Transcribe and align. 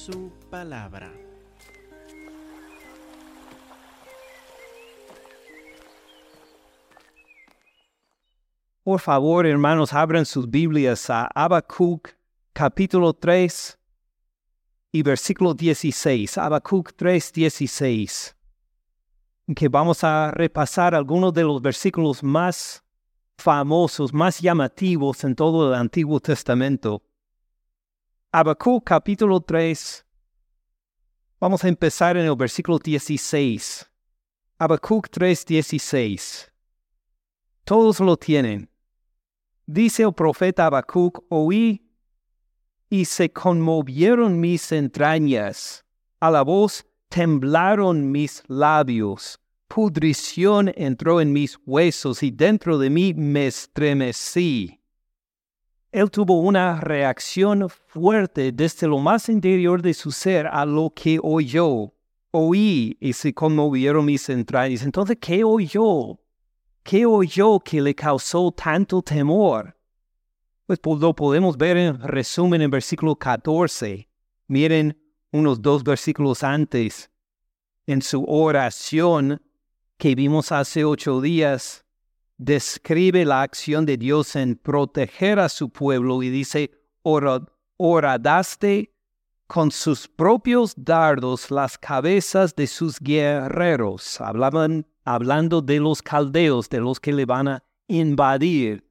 su 0.00 0.32
palabra. 0.48 1.12
Por 8.82 8.98
favor, 8.98 9.46
hermanos, 9.46 9.92
abran 9.92 10.24
sus 10.24 10.50
Biblias 10.50 11.10
a 11.10 11.26
Habacuc 11.34 12.08
capítulo 12.54 13.12
3 13.12 13.78
y 14.92 15.02
versículo 15.02 15.52
16. 15.52 16.38
Habacuc 16.38 16.92
3, 16.96 17.32
16. 17.34 18.36
Que 19.54 19.68
vamos 19.68 20.02
a 20.02 20.30
repasar 20.30 20.94
algunos 20.94 21.34
de 21.34 21.42
los 21.44 21.60
versículos 21.60 22.22
más 22.22 22.82
famosos, 23.36 24.14
más 24.14 24.40
llamativos 24.40 25.24
en 25.24 25.34
todo 25.34 25.68
el 25.68 25.74
Antiguo 25.78 26.20
Testamento. 26.20 27.02
Habacuc 28.32 28.84
capítulo 28.84 29.40
3. 29.40 30.06
Vamos 31.40 31.64
a 31.64 31.68
empezar 31.68 32.16
en 32.16 32.26
el 32.26 32.36
versículo 32.36 32.78
16. 32.78 33.90
Habacuc 34.56 35.08
3, 35.10 35.44
16. 35.46 36.52
Todos 37.64 37.98
lo 37.98 38.16
tienen. 38.16 38.70
Dice 39.66 40.04
el 40.04 40.14
profeta 40.14 40.66
Habacuc, 40.66 41.24
oí 41.28 41.84
y 42.88 43.04
se 43.04 43.32
conmovieron 43.32 44.38
mis 44.38 44.70
entrañas. 44.70 45.84
A 46.20 46.30
la 46.30 46.42
voz 46.42 46.86
temblaron 47.08 48.12
mis 48.12 48.44
labios. 48.46 49.40
Pudrición 49.66 50.72
entró 50.76 51.20
en 51.20 51.32
mis 51.32 51.58
huesos 51.66 52.22
y 52.22 52.30
dentro 52.30 52.78
de 52.78 52.90
mí 52.90 53.12
me 53.12 53.48
estremecí. 53.48 54.79
Él 55.92 56.08
tuvo 56.08 56.40
una 56.40 56.80
reacción 56.80 57.68
fuerte 57.68 58.52
desde 58.52 58.86
lo 58.86 58.98
más 58.98 59.28
interior 59.28 59.82
de 59.82 59.92
su 59.92 60.12
ser 60.12 60.46
a 60.46 60.64
lo 60.64 60.92
que 60.94 61.18
oyó. 61.20 61.92
Oí 62.30 62.96
y 63.00 63.12
se 63.12 63.34
conmovieron 63.34 64.04
mis 64.04 64.28
entrañas. 64.28 64.82
Entonces, 64.82 65.18
¿qué 65.20 65.42
oyó? 65.42 66.20
¿Qué 66.84 67.04
oyó 67.04 67.58
que 67.58 67.80
le 67.80 67.92
causó 67.92 68.52
tanto 68.52 69.02
temor? 69.02 69.76
Pues 70.66 70.78
lo 70.84 71.12
podemos 71.12 71.56
ver 71.56 71.76
en 71.76 72.00
resumen 72.00 72.62
en 72.62 72.70
versículo 72.70 73.16
14. 73.16 74.08
Miren 74.46 74.96
unos 75.32 75.60
dos 75.60 75.82
versículos 75.82 76.44
antes. 76.44 77.10
En 77.86 78.00
su 78.00 78.24
oración 78.24 79.42
que 79.96 80.14
vimos 80.14 80.52
hace 80.52 80.84
ocho 80.84 81.20
días, 81.20 81.84
describe 82.40 83.26
la 83.26 83.42
acción 83.42 83.84
de 83.84 83.98
Dios 83.98 84.34
en 84.34 84.56
proteger 84.56 85.38
a 85.38 85.50
su 85.50 85.68
pueblo 85.68 86.22
y 86.22 86.30
dice, 86.30 86.70
oradaste 87.76 88.94
con 89.46 89.70
sus 89.70 90.08
propios 90.08 90.72
dardos 90.74 91.50
las 91.50 91.76
cabezas 91.76 92.56
de 92.56 92.66
sus 92.66 92.98
guerreros. 92.98 94.20
Hablaban 94.22 94.86
hablando 95.04 95.60
de 95.60 95.80
los 95.80 96.00
caldeos, 96.00 96.70
de 96.70 96.80
los 96.80 96.98
que 96.98 97.12
le 97.12 97.26
van 97.26 97.48
a 97.48 97.62
invadir. 97.88 98.88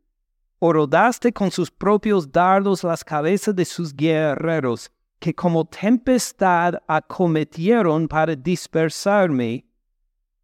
Orodaste 0.59 1.33
con 1.33 1.49
sus 1.49 1.71
propios 1.71 2.31
dardos 2.31 2.83
las 2.83 3.03
cabezas 3.03 3.55
de 3.55 3.65
sus 3.65 3.95
guerreros, 3.95 4.91
que 5.17 5.33
como 5.33 5.65
tempestad 5.65 6.75
acometieron 6.87 8.07
para 8.07 8.35
dispersarme, 8.35 9.65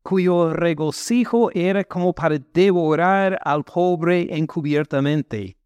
cuyo 0.06 0.54
regocijo 0.54 1.50
era 1.52 1.84
como 1.84 2.14
para 2.14 2.38
devorar 2.38 3.40
al 3.44 3.64
pobre 3.64 4.28
encubiertamente. 4.38 5.58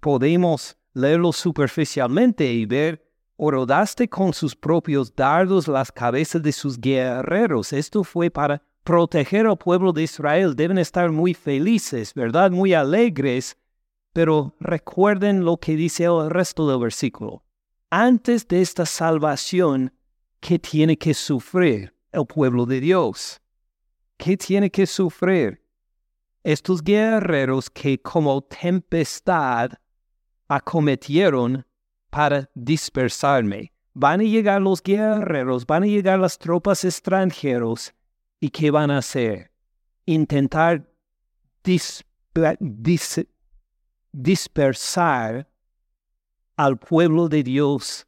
Podemos 0.00 0.76
leerlo 0.94 1.32
superficialmente 1.32 2.52
y 2.52 2.66
ver, 2.66 3.08
orodaste 3.36 4.08
con 4.08 4.32
sus 4.32 4.56
propios 4.56 5.14
dardos 5.14 5.68
las 5.68 5.92
cabezas 5.92 6.42
de 6.42 6.50
sus 6.50 6.76
guerreros. 6.76 7.72
Esto 7.72 8.02
fue 8.02 8.32
para 8.32 8.60
proteger 8.82 9.46
al 9.46 9.56
pueblo 9.58 9.92
de 9.92 10.02
Israel. 10.02 10.56
Deben 10.56 10.78
estar 10.78 11.12
muy 11.12 11.32
felices, 11.32 12.14
¿verdad? 12.14 12.50
Muy 12.50 12.74
alegres. 12.74 13.56
Pero 14.12 14.56
recuerden 14.58 15.44
lo 15.44 15.56
que 15.58 15.76
dice 15.76 16.06
el 16.06 16.30
resto 16.30 16.68
del 16.68 16.80
versículo. 16.80 17.44
Antes 17.90 18.48
de 18.48 18.60
esta 18.60 18.86
salvación, 18.86 19.92
¿qué 20.40 20.58
tiene 20.58 20.98
que 20.98 21.14
sufrir 21.14 21.94
el 22.10 22.26
pueblo 22.26 22.66
de 22.66 22.80
Dios? 22.80 23.41
¿Qué 24.16 24.36
tiene 24.36 24.70
que 24.70 24.86
sufrir? 24.86 25.62
Estos 26.44 26.82
guerreros 26.82 27.70
que 27.70 28.00
como 28.00 28.42
tempestad 28.42 29.70
acometieron 30.48 31.64
para 32.10 32.50
dispersarme. 32.54 33.72
Van 33.94 34.20
a 34.20 34.24
llegar 34.24 34.60
los 34.60 34.82
guerreros, 34.82 35.66
van 35.66 35.84
a 35.84 35.86
llegar 35.86 36.18
las 36.18 36.38
tropas 36.38 36.84
extranjeros 36.84 37.94
¿Y 38.42 38.50
qué 38.50 38.70
van 38.72 38.90
a 38.90 38.98
hacer? 38.98 39.52
Intentar 40.04 40.92
dispersar 44.10 45.48
al 46.56 46.76
pueblo 46.76 47.28
de 47.28 47.44
Dios, 47.44 48.04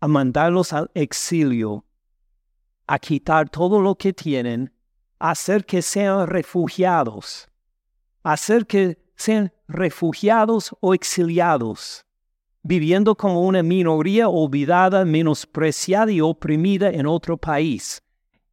a 0.00 0.08
mandarlos 0.08 0.74
al 0.74 0.90
exilio, 0.92 1.86
a 2.86 2.98
quitar 2.98 3.48
todo 3.48 3.80
lo 3.80 3.94
que 3.94 4.12
tienen, 4.12 4.70
hacer 5.18 5.64
que 5.64 5.82
sean 5.82 6.26
refugiados, 6.26 7.48
hacer 8.22 8.66
que 8.66 8.98
sean 9.16 9.52
refugiados 9.66 10.74
o 10.80 10.94
exiliados, 10.94 12.04
viviendo 12.62 13.14
como 13.14 13.42
una 13.42 13.62
minoría 13.62 14.28
olvidada, 14.28 15.04
menospreciada 15.04 16.12
y 16.12 16.20
oprimida 16.20 16.90
en 16.90 17.06
otro 17.06 17.36
país 17.36 18.02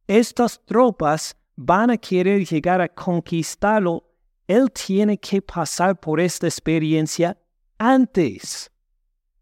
estas 0.06 0.64
tropas 0.64 1.36
van 1.56 1.90
a 1.90 1.96
querer 1.96 2.44
llegar 2.44 2.80
a 2.80 2.88
conquistarlo, 2.88 4.04
él 4.46 4.70
tiene 4.70 5.18
que 5.18 5.42
pasar 5.42 5.98
por 5.98 6.20
esta 6.20 6.46
experiencia 6.46 7.36
antes 7.78 8.70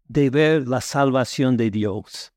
de 0.07 0.29
ver 0.29 0.67
la 0.67 0.81
salvación 0.81 1.55
de 1.57 1.69
Dios. 1.69 2.33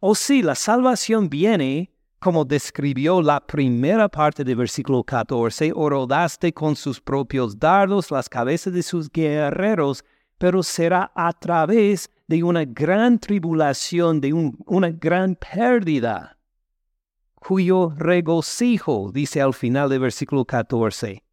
O 0.00 0.14
si 0.14 0.42
la 0.42 0.54
salvación 0.54 1.28
viene, 1.28 1.91
como 2.22 2.44
describió 2.44 3.20
la 3.20 3.40
primera 3.44 4.08
parte 4.08 4.44
del 4.44 4.56
versículo 4.56 5.02
14, 5.02 5.72
o 5.74 5.88
rodaste 5.88 6.52
con 6.52 6.76
sus 6.76 7.00
propios 7.00 7.58
dardos 7.58 8.10
las 8.10 8.28
cabezas 8.28 8.72
de 8.72 8.82
sus 8.82 9.10
guerreros, 9.10 10.04
pero 10.38 10.62
será 10.62 11.10
a 11.16 11.32
través 11.32 12.08
de 12.28 12.42
una 12.42 12.64
gran 12.64 13.18
tribulación, 13.18 14.20
de 14.20 14.32
una 14.32 14.90
gran 14.90 15.34
pérdida 15.34 16.38
cuyo 17.42 17.92
regocijo, 17.96 19.10
dice 19.12 19.40
al 19.40 19.52
final 19.52 19.88
del 19.88 19.98
versículo 19.98 20.44
14, 20.44 21.24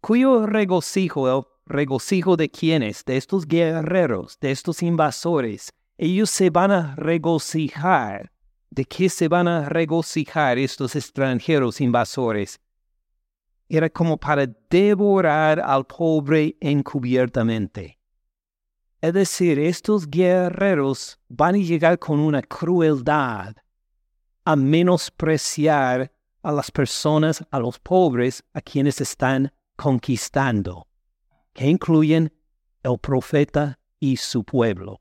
cuyo 0.00 0.46
regocijo, 0.46 1.28
el 1.28 1.44
regocijo 1.66 2.36
de 2.36 2.48
quienes, 2.48 3.04
de 3.04 3.18
estos 3.18 3.46
guerreros, 3.46 4.38
de 4.40 4.50
estos 4.50 4.82
invasores, 4.82 5.74
ellos 5.98 6.30
se 6.30 6.48
van 6.48 6.70
a 6.70 6.94
regocijar. 6.96 8.32
¿De 8.70 8.84
qué 8.84 9.08
se 9.08 9.28
van 9.28 9.48
a 9.48 9.68
regocijar 9.68 10.58
estos 10.58 10.94
extranjeros 10.94 11.80
invasores? 11.80 12.60
Era 13.68 13.88
como 13.88 14.16
para 14.16 14.46
devorar 14.70 15.60
al 15.60 15.86
pobre 15.86 16.56
encubiertamente. 16.60 17.98
Es 19.00 19.12
decir, 19.12 19.58
estos 19.58 20.08
guerreros 20.08 21.18
van 21.28 21.54
a 21.54 21.58
llegar 21.58 21.98
con 21.98 22.18
una 22.18 22.42
crueldad 22.42 23.54
a 24.44 24.56
menospreciar 24.56 26.12
a 26.42 26.52
las 26.52 26.70
personas, 26.70 27.44
a 27.50 27.58
los 27.58 27.78
pobres, 27.78 28.42
a 28.54 28.60
quienes 28.60 29.00
están 29.00 29.52
conquistando, 29.76 30.88
que 31.52 31.66
incluyen 31.66 32.32
el 32.82 32.98
profeta 32.98 33.78
y 34.00 34.16
su 34.16 34.44
pueblo. 34.44 35.00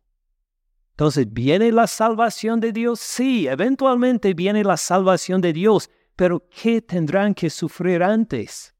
Entonces, 0.97 1.31
¿viene 1.31 1.71
la 1.71 1.85
salvación 1.85 2.59
de 2.59 2.71
Dios? 2.71 2.99
Sí, 2.99 3.47
eventualmente 3.47 4.33
viene 4.33 4.63
la 4.63 4.77
salvación 4.77 5.41
de 5.41 5.53
Dios, 5.53 5.91
pero 6.15 6.43
¿qué 6.49 6.81
tendrán 6.81 7.35
que 7.35 7.51
sufrir 7.51 8.01
antes? 8.01 8.73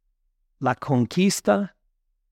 La 0.58 0.74
conquista, 0.74 1.76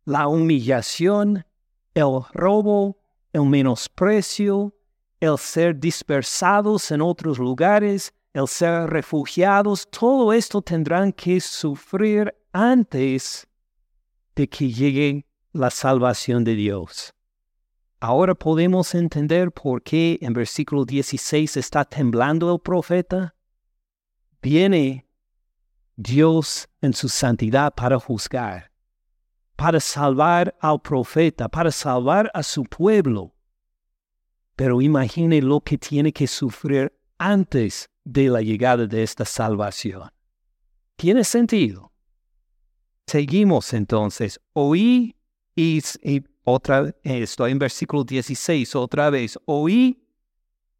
la 0.04 0.28
humillación, 0.28 1.46
el 1.94 2.20
robo, 2.34 2.98
el 3.32 3.44
menosprecio, 3.44 4.74
el 5.20 5.38
ser 5.38 5.80
dispersados 5.80 6.90
en 6.90 7.02
otros 7.04 7.38
lugares, 7.38 8.12
el 8.34 8.48
ser 8.48 8.90
refugiados, 8.90 9.88
todo 9.92 10.34
esto 10.34 10.64
tendrán 10.64 11.14
que 11.14 11.40
sufrir 11.40 12.34
antes 12.54 13.48
de 14.36 14.50
que 14.50 14.68
llegue 14.72 15.28
la 15.54 15.70
salvación 15.70 16.44
de 16.44 16.56
Dios. 16.56 17.14
Ahora 18.08 18.36
podemos 18.36 18.94
entender 18.94 19.52
por 19.52 19.82
qué 19.82 20.20
en 20.22 20.32
versículo 20.32 20.86
16 20.86 21.58
está 21.58 21.84
temblando 21.86 22.54
el 22.54 22.60
profeta. 22.60 23.34
Viene 24.44 25.08
Dios 25.96 26.70
en 26.82 26.94
su 26.94 27.10
santidad 27.10 27.74
para 27.74 28.00
juzgar, 28.00 28.72
para 29.56 29.80
salvar 29.80 30.56
al 30.62 30.80
profeta, 30.84 31.50
para 31.50 31.72
salvar 31.72 32.30
a 32.36 32.44
su 32.44 32.66
pueblo. 32.66 33.34
Pero 34.56 34.84
imagine 34.84 35.42
lo 35.42 35.62
que 35.62 35.80
tiene 35.80 36.14
que 36.14 36.28
sufrir 36.28 36.96
antes 37.18 37.90
de 38.04 38.30
la 38.30 38.44
llegada 38.44 38.86
de 38.86 39.02
esta 39.02 39.26
salvación. 39.26 40.12
¿Tiene 40.96 41.24
sentido? 41.24 41.92
Seguimos 43.08 43.74
entonces. 43.74 44.40
Oí 44.54 45.16
y, 45.56 45.82
otra 46.46 46.96
estoy 47.04 47.52
en 47.52 47.60
versículo 47.60 48.04
16 48.04 48.76
otra 48.76 49.10
vez. 49.10 49.38
Oí 49.46 50.02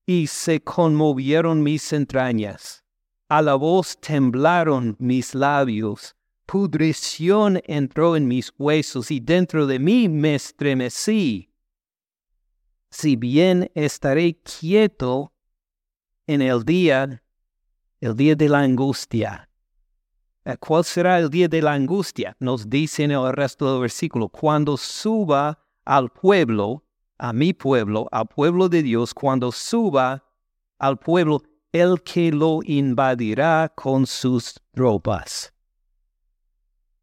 y 0.06 0.28
se 0.28 0.62
conmovieron 0.62 1.64
mis 1.64 1.92
entrañas. 1.92 2.84
A 3.28 3.42
la 3.42 3.56
voz 3.56 4.00
temblaron 4.00 4.96
mis 5.00 5.34
labios. 5.34 6.16
Pudrición 6.46 7.60
entró 7.66 8.16
en 8.16 8.28
mis 8.28 8.54
huesos 8.58 9.10
y 9.10 9.20
dentro 9.20 9.66
de 9.66 9.80
mí 9.80 10.08
me 10.08 10.36
estremecí. 10.36 11.52
Si 12.92 13.16
bien 13.16 13.72
estaré 13.74 14.36
quieto 14.36 15.34
en 16.28 16.44
el 16.44 16.64
día, 16.64 17.24
el 18.00 18.16
día 18.16 18.36
de 18.36 18.48
la 18.48 18.60
angustia. 18.60 19.45
Eh, 20.46 20.58
¿Cuál 20.60 20.84
será 20.84 21.18
el 21.18 21.32
día 21.32 21.48
de 21.48 21.60
la 21.60 21.74
angustia? 21.74 22.38
Nos 22.40 22.70
dice 22.70 23.04
en 23.04 23.12
el 23.12 23.34
resto 23.34 23.72
del 23.72 23.82
versículo, 23.82 24.30
cuando 24.30 24.78
suba 24.78 25.60
al 25.84 26.10
pueblo, 26.10 26.84
a 27.18 27.34
mi 27.34 27.52
pueblo, 27.54 28.08
al 28.12 28.28
pueblo 28.28 28.70
de 28.70 28.84
Dios, 28.84 29.14
cuando 29.14 29.52
suba 29.52 30.24
al 30.78 31.00
pueblo, 31.00 31.42
el 31.72 32.04
que 32.04 32.32
lo 32.32 32.60
invadirá 32.64 33.74
con 33.76 34.06
sus 34.06 34.54
tropas. 34.72 35.52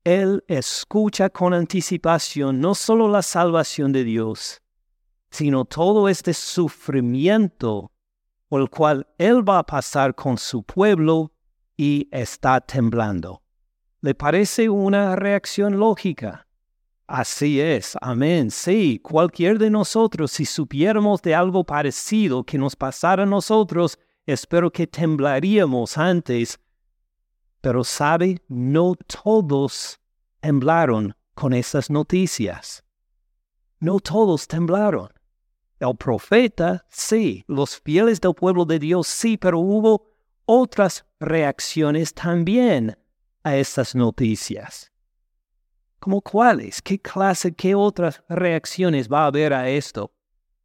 Él 0.04 0.44
escucha 0.46 1.28
con 1.28 1.52
anticipación 1.52 2.60
no 2.60 2.76
solo 2.76 3.08
la 3.08 3.22
salvación 3.22 3.92
de 3.92 4.04
Dios, 4.04 4.62
sino 5.30 5.64
todo 5.64 6.08
este 6.08 6.32
sufrimiento 6.32 7.90
por 8.48 8.60
el 8.60 8.70
cual 8.70 9.08
Él 9.18 9.48
va 9.48 9.58
a 9.58 9.66
pasar 9.66 10.14
con 10.14 10.38
su 10.38 10.62
pueblo 10.62 11.31
y 11.82 12.08
está 12.12 12.60
temblando. 12.60 13.42
¿Le 14.02 14.14
parece 14.14 14.68
una 14.68 15.16
reacción 15.16 15.80
lógica? 15.80 16.46
Así 17.08 17.60
es, 17.60 17.96
amén. 18.00 18.52
Sí, 18.52 19.00
cualquier 19.02 19.58
de 19.58 19.68
nosotros, 19.68 20.30
si 20.30 20.44
supiéramos 20.44 21.22
de 21.22 21.34
algo 21.34 21.64
parecido 21.64 22.44
que 22.44 22.56
nos 22.56 22.76
pasara 22.76 23.24
a 23.24 23.26
nosotros, 23.26 23.98
espero 24.26 24.70
que 24.70 24.86
temblaríamos 24.86 25.98
antes. 25.98 26.60
Pero 27.60 27.82
sabe, 27.82 28.40
no 28.46 28.94
todos 28.94 29.98
temblaron 30.38 31.16
con 31.34 31.52
esas 31.52 31.90
noticias. 31.90 32.84
No 33.80 33.98
todos 33.98 34.46
temblaron. 34.46 35.08
El 35.80 35.96
profeta, 35.96 36.86
sí, 36.88 37.42
los 37.48 37.80
fieles 37.80 38.20
del 38.20 38.34
pueblo 38.34 38.64
de 38.66 38.78
Dios, 38.78 39.08
sí, 39.08 39.36
pero 39.36 39.58
hubo 39.58 40.11
otras 40.44 41.04
reacciones 41.20 42.14
también 42.14 42.96
a 43.42 43.56
estas 43.56 43.94
noticias. 43.94 44.90
¿Cómo 45.98 46.20
cuáles? 46.20 46.82
¿Qué 46.82 46.98
clase, 47.00 47.54
qué 47.54 47.74
otras 47.74 48.22
reacciones 48.28 49.08
va 49.08 49.22
a 49.22 49.26
haber 49.26 49.52
a 49.52 49.68
esto? 49.68 50.12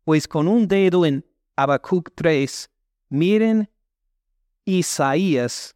Pues 0.03 0.27
con 0.27 0.47
un 0.47 0.67
dedo 0.67 1.05
en 1.05 1.23
Habacuc 1.55 2.09
3, 2.15 2.69
miren 3.09 3.69
Isaías, 4.65 5.75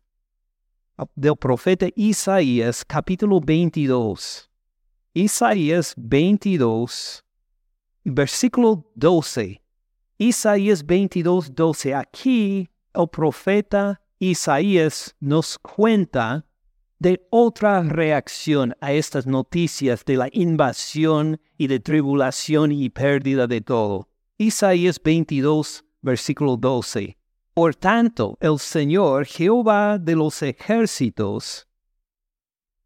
del 1.15 1.37
profeta 1.37 1.87
Isaías, 1.95 2.83
capítulo 2.85 3.39
22. 3.39 4.49
Isaías 5.13 5.93
22, 5.97 7.23
versículo 8.03 8.89
12. 8.95 9.61
Isaías 10.17 10.85
22, 10.85 11.53
12. 11.53 11.93
Aquí 11.93 12.70
el 12.93 13.09
profeta 13.09 14.01
Isaías 14.19 15.15
nos 15.19 15.57
cuenta 15.57 16.45
de 16.99 17.25
otra 17.31 17.81
reacción 17.81 18.75
a 18.79 18.93
estas 18.93 19.25
noticias 19.25 20.05
de 20.05 20.17
la 20.17 20.29
invasión 20.31 21.41
y 21.57 21.67
de 21.67 21.79
tribulación 21.79 22.71
y 22.71 22.89
pérdida 22.89 23.47
de 23.47 23.61
todo. 23.61 24.07
Isaías 24.37 25.01
22, 25.03 25.83
versículo 26.01 26.57
12. 26.57 27.17
Por 27.55 27.75
tanto, 27.75 28.37
el 28.39 28.59
Señor 28.59 29.25
Jehová 29.25 29.97
de 29.97 30.15
los 30.15 30.41
ejércitos 30.43 31.67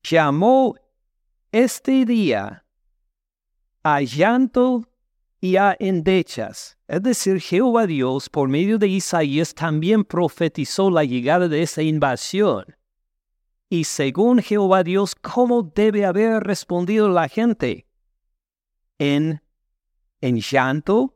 llamó 0.02 0.76
este 1.52 2.06
día 2.06 2.66
a 3.84 4.02
llanto 4.02 4.88
y 5.46 5.58
a 5.58 5.78
endechas. 5.80 6.76
Es 6.88 7.04
decir, 7.04 7.40
Jehová 7.40 7.86
Dios, 7.86 8.30
por 8.30 8.50
medio 8.50 8.80
de 8.80 8.88
Isaías, 8.88 9.54
también 9.54 10.04
profetizó 10.04 10.90
la 10.90 11.04
llegada 11.04 11.48
de 11.48 11.62
esa 11.62 11.84
invasión. 11.84 12.66
Y 13.70 13.84
según 13.84 14.42
Jehová 14.42 14.82
Dios, 14.82 15.14
¿cómo 15.14 15.62
debe 15.62 16.04
haber 16.04 16.42
respondido 16.42 17.10
la 17.10 17.30
gente? 17.30 17.86
En, 18.98 19.40
en 20.20 20.40
llanto, 20.40 21.16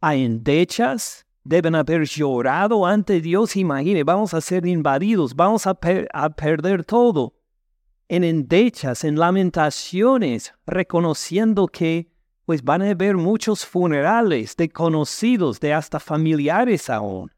a 0.00 0.14
endechas, 0.14 1.26
deben 1.42 1.74
haber 1.74 2.04
llorado 2.04 2.86
ante 2.86 3.20
Dios. 3.20 3.56
Imagine, 3.56 4.04
vamos 4.04 4.32
a 4.32 4.40
ser 4.40 4.64
invadidos, 4.64 5.34
vamos 5.34 5.66
a, 5.66 5.76
a 6.12 6.30
perder 6.30 6.84
todo. 6.84 7.34
En 8.06 8.22
endechas, 8.22 9.02
en 9.02 9.18
lamentaciones, 9.18 10.54
reconociendo 10.66 11.66
que 11.66 12.15
pues 12.46 12.62
van 12.62 12.80
a 12.80 12.90
haber 12.90 13.16
muchos 13.16 13.66
funerales 13.66 14.56
de 14.56 14.68
conocidos, 14.68 15.58
de 15.58 15.74
hasta 15.74 15.98
familiares 15.98 16.88
aún. 16.88 17.32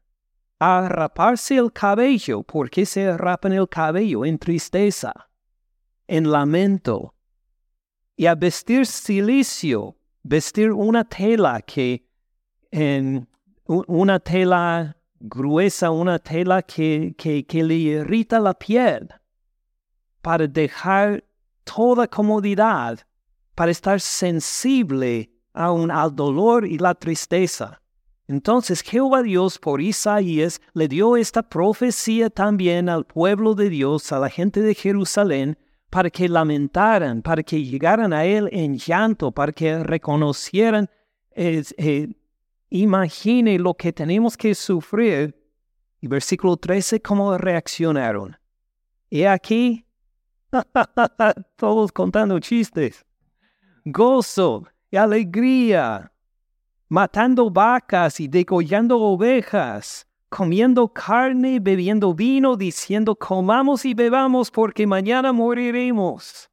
A 0.59 0.87
raparse 0.87 1.57
el 1.57 1.73
cabello, 1.73 2.43
¿por 2.43 2.69
qué 2.69 2.85
se 2.85 3.17
rapan 3.17 3.53
el 3.53 3.67
cabello? 3.67 4.23
En 4.23 4.37
tristeza, 4.37 5.11
en 6.07 6.29
lamento. 6.29 7.15
Y 8.15 8.27
a 8.27 8.35
vestir 8.35 8.85
silicio, 8.85 9.97
vestir 10.21 10.71
una 10.71 11.03
tela 11.03 11.59
que, 11.61 12.05
en 12.69 13.27
una 13.65 14.19
tela 14.19 14.95
gruesa, 15.19 15.89
una 15.89 16.19
tela 16.19 16.61
que, 16.61 17.15
que 17.17 17.63
le 17.63 17.73
irrita 17.73 18.39
la 18.39 18.53
piel, 18.53 19.09
para 20.21 20.45
dejar 20.45 21.23
toda 21.63 22.07
comodidad 22.07 22.99
para 23.59 23.71
estar 23.71 23.99
sensible 23.99 25.29
aún 25.51 25.91
al 25.91 26.15
dolor 26.15 26.65
y 26.65 26.77
la 26.77 26.95
tristeza. 26.95 27.81
Entonces 28.25 28.81
Jehová 28.81 29.21
Dios 29.21 29.59
por 29.59 29.81
Isaías 29.81 30.61
le 30.73 30.87
dio 30.87 31.17
esta 31.17 31.43
profecía 31.43 32.29
también 32.29 32.87
al 32.87 33.05
pueblo 33.05 33.55
de 33.55 33.69
Dios, 33.69 34.13
a 34.13 34.19
la 34.19 34.29
gente 34.29 34.61
de 34.61 34.73
Jerusalén, 34.73 35.57
para 35.89 36.09
que 36.09 36.29
lamentaran, 36.29 37.21
para 37.21 37.43
que 37.43 37.61
llegaran 37.61 38.13
a 38.13 38.23
Él 38.23 38.47
en 38.53 38.77
llanto, 38.77 39.29
para 39.29 39.51
que 39.51 39.83
reconocieran, 39.83 40.89
eh, 41.31 42.07
imagine 42.69 43.59
lo 43.59 43.73
que 43.73 43.91
tenemos 43.91 44.37
que 44.37 44.55
sufrir. 44.55 45.35
Y 45.99 46.07
versículo 46.07 46.55
13, 46.55 47.01
¿cómo 47.01 47.37
reaccionaron? 47.37 48.37
Y 49.09 49.23
aquí, 49.23 49.85
todos 51.57 51.91
contando 51.91 52.39
chistes 52.39 53.05
gozo 53.91 54.65
y 54.91 54.97
alegría, 54.97 56.11
matando 56.87 57.49
vacas 57.49 58.19
y 58.19 58.27
degollando 58.27 58.99
ovejas, 58.99 60.07
comiendo 60.29 60.87
carne, 60.91 61.59
bebiendo 61.59 62.13
vino, 62.13 62.55
diciendo 62.55 63.15
comamos 63.15 63.85
y 63.85 63.93
bebamos 63.93 64.51
porque 64.51 64.87
mañana 64.87 65.33
moriremos. 65.33 66.49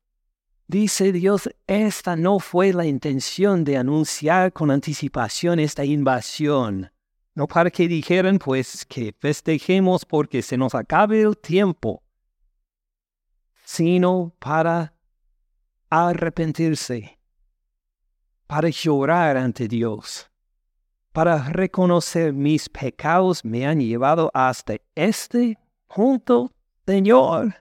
Dice 0.68 1.12
Dios, 1.12 1.48
esta 1.66 2.16
no 2.16 2.40
fue 2.40 2.72
la 2.72 2.86
intención 2.86 3.62
de 3.62 3.76
anunciar 3.76 4.52
con 4.52 4.70
anticipación 4.70 5.60
esta 5.60 5.84
invasión. 5.84 6.90
No 7.34 7.46
para 7.46 7.70
que 7.70 7.86
dijeran 7.86 8.38
pues 8.38 8.84
que 8.84 9.14
festejemos 9.18 10.04
porque 10.04 10.42
se 10.42 10.56
nos 10.56 10.74
acabe 10.74 11.20
el 11.20 11.36
tiempo, 11.36 12.02
sino 13.64 14.34
para 14.38 14.94
arrepentirse 15.90 17.15
para 18.46 18.68
llorar 18.68 19.36
ante 19.36 19.68
Dios, 19.68 20.30
para 21.12 21.48
reconocer 21.48 22.32
mis 22.32 22.68
pecados 22.68 23.44
me 23.44 23.66
han 23.66 23.80
llevado 23.80 24.30
hasta 24.34 24.76
este 24.94 25.58
punto, 25.86 26.52
Señor, 26.86 27.54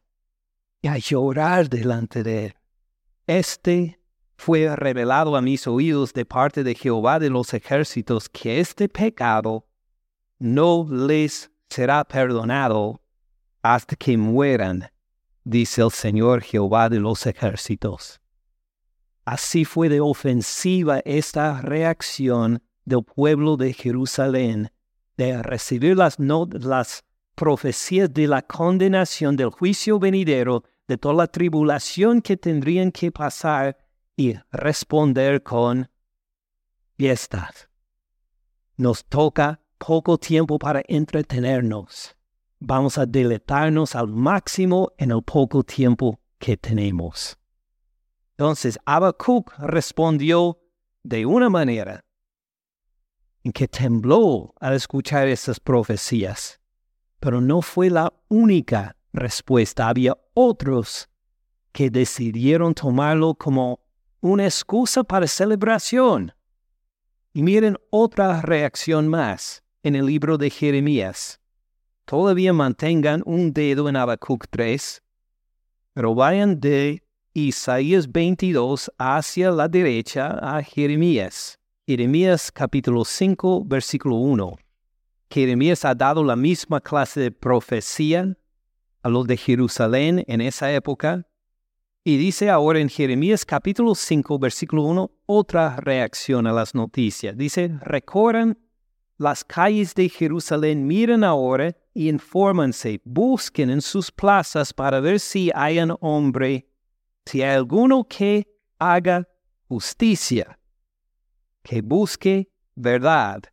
y 0.81 0.87
a 0.87 0.97
llorar 0.97 1.69
delante 1.69 2.21
de 2.21 2.45
Él. 2.47 2.55
Este 3.27 3.99
fue 4.37 4.75
revelado 4.75 5.35
a 5.35 5.41
mis 5.41 5.65
oídos 5.67 6.13
de 6.13 6.25
parte 6.25 6.63
de 6.63 6.75
Jehová 6.75 7.19
de 7.19 7.29
los 7.29 7.53
ejércitos 7.53 8.29
que 8.29 8.59
este 8.59 8.89
pecado 8.89 9.65
no 10.37 10.85
les 10.89 11.49
será 11.69 12.03
perdonado 12.03 13.01
hasta 13.61 13.95
que 13.95 14.17
mueran, 14.17 14.91
dice 15.43 15.81
el 15.81 15.91
Señor 15.91 16.41
Jehová 16.41 16.89
de 16.89 16.99
los 16.99 17.25
ejércitos. 17.25 18.21
Así 19.25 19.65
fue 19.65 19.89
de 19.89 19.99
ofensiva 19.99 20.99
esta 21.03 21.59
reacción 21.61 22.61
del 22.85 23.03
pueblo 23.03 23.57
de 23.57 23.73
Jerusalén 23.73 24.69
de 25.17 25.41
recibir 25.41 25.97
las, 25.97 26.17
las 26.19 27.03
profecías 27.35 28.13
de 28.13 28.27
la 28.27 28.41
condenación 28.41 29.35
del 29.35 29.49
juicio 29.49 29.99
venidero, 29.99 30.63
de 30.87 30.97
toda 30.97 31.15
la 31.15 31.27
tribulación 31.27 32.21
que 32.21 32.37
tendrían 32.37 32.91
que 32.91 33.11
pasar 33.11 33.77
y 34.15 34.35
responder 34.51 35.41
con 35.41 35.89
fiestas. 36.95 37.69
Nos 38.77 39.05
toca 39.05 39.61
poco 39.77 40.17
tiempo 40.17 40.59
para 40.59 40.83
entretenernos. 40.87 42.15
Vamos 42.59 42.97
a 42.97 43.05
deletarnos 43.05 43.95
al 43.95 44.07
máximo 44.07 44.91
en 44.97 45.11
el 45.11 45.23
poco 45.23 45.63
tiempo 45.63 46.19
que 46.37 46.57
tenemos. 46.57 47.37
Entonces 48.37 48.77
Habacuc 48.85 49.53
respondió 49.59 50.59
de 51.03 51.25
una 51.25 51.49
manera 51.49 52.03
en 53.45 53.53
que 53.53 53.67
tembló 53.67 54.53
al 54.59 54.73
escuchar 54.73 55.29
esas 55.29 55.59
profecías. 55.59 56.59
Pero 57.21 57.39
no 57.39 57.61
fue 57.61 57.89
la 57.89 58.11
única 58.27 58.97
respuesta. 59.13 59.87
Había 59.87 60.17
otros 60.33 61.07
que 61.71 61.89
decidieron 61.89 62.73
tomarlo 62.73 63.35
como 63.35 63.79
una 64.19 64.43
excusa 64.45 65.03
para 65.03 65.27
celebración. 65.27 66.33
Y 67.31 67.41
miren 67.41 67.77
otra 67.89 68.41
reacción 68.41 69.07
más 69.07 69.63
en 69.81 69.95
el 69.95 70.07
libro 70.07 70.37
de 70.37 70.49
Jeremías. 70.49 71.39
Todavía 72.03 72.51
mantengan 72.51 73.23
un 73.25 73.53
dedo 73.53 73.87
en 73.87 73.95
Habacuc 73.95 74.45
3, 74.49 75.01
pero 75.93 76.13
vayan 76.13 76.59
de 76.59 77.04
Isaías 77.37 78.09
22 78.09 78.89
hacia 78.97 79.51
la 79.51 79.67
derecha 79.67 80.39
a 80.41 80.63
Jeremías. 80.63 81.59
Jeremías 81.85 82.49
capítulo 82.49 83.03
5, 83.03 83.65
versículo 83.65 84.15
1. 84.15 84.55
Jeremías 85.29 85.83
ha 85.83 85.93
dado 85.93 86.23
la 86.23 86.37
misma 86.37 86.79
clase 86.79 87.19
de 87.19 87.31
profecía 87.31 88.37
a 89.03 89.09
los 89.09 89.27
de 89.27 89.35
Jerusalén 89.35 90.23
en 90.27 90.39
esa 90.39 90.71
época. 90.71 91.27
Y 92.05 92.15
dice 92.15 92.49
ahora 92.49 92.79
en 92.79 92.87
Jeremías 92.87 93.43
capítulo 93.43 93.95
5, 93.95 94.39
versículo 94.39 94.83
1, 94.83 95.11
otra 95.25 95.75
reacción 95.75 96.47
a 96.47 96.53
las 96.53 96.73
noticias. 96.73 97.35
Dice, 97.35 97.69
recorran 97.81 98.57
las 99.17 99.43
calles 99.43 99.93
de 99.93 100.07
Jerusalén, 100.07 100.87
miren 100.87 101.25
ahora 101.25 101.75
y 101.93 102.07
infórmanse, 102.07 103.01
busquen 103.03 103.71
en 103.71 103.81
sus 103.81 104.09
plazas 104.09 104.71
para 104.71 105.01
ver 105.01 105.19
si 105.19 105.51
hay 105.53 105.79
un 105.79 105.97
hombre, 105.99 106.69
si 107.25 107.41
hay 107.41 107.55
alguno 107.55 108.03
que 108.03 108.47
haga 108.79 109.27
justicia 109.67 110.59
que 111.63 111.81
busque 111.81 112.51
verdad, 112.75 113.43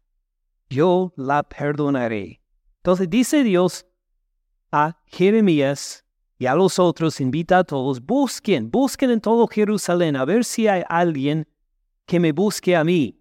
yo 0.69 1.13
la 1.17 1.43
perdonaré. 1.43 2.43
Entonces 2.79 3.09
dice 3.09 3.43
Dios 3.43 3.87
a 4.71 4.99
Jeremías 5.07 6.05
y 6.39 6.47
a 6.47 6.55
los 6.55 6.79
otros, 6.79 7.21
invita 7.21 7.59
a 7.59 7.65
todos, 7.65 8.05
busquen, 8.05 8.71
busquen 8.71 9.11
en 9.11 9.21
todo 9.21 9.47
Jerusalén, 9.47 10.17
a 10.17 10.25
ver 10.25 10.45
si 10.45 10.67
hay 10.67 10.83
alguien 10.89 11.47
que 12.05 12.19
me 12.19 12.33
busque 12.33 12.75
a 12.75 12.85
mí, 12.85 13.19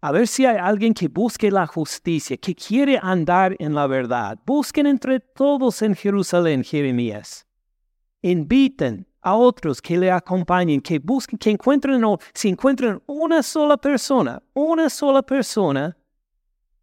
a 0.00 0.12
ver 0.12 0.26
si 0.26 0.44
hay 0.44 0.56
alguien 0.56 0.92
que 0.92 1.08
busque 1.08 1.50
la 1.50 1.66
justicia, 1.66 2.36
que 2.36 2.54
quiere 2.54 2.98
andar 3.00 3.56
en 3.58 3.74
la 3.74 3.86
verdad. 3.86 4.38
Busquen 4.44 4.86
entre 4.86 5.20
todos 5.20 5.82
en 5.82 5.94
Jerusalén, 5.94 6.64
Jeremías. 6.64 7.46
Inviten 8.22 9.06
a 9.28 9.34
otros 9.34 9.80
que 9.80 9.98
le 9.98 10.10
acompañen, 10.10 10.80
que 10.80 10.98
busquen, 10.98 11.38
que 11.38 11.50
encuentren, 11.50 12.02
o 12.04 12.18
si 12.32 12.48
encuentran 12.48 13.02
una 13.06 13.42
sola 13.42 13.76
persona, 13.76 14.42
una 14.54 14.88
sola 14.88 15.22
persona 15.22 15.96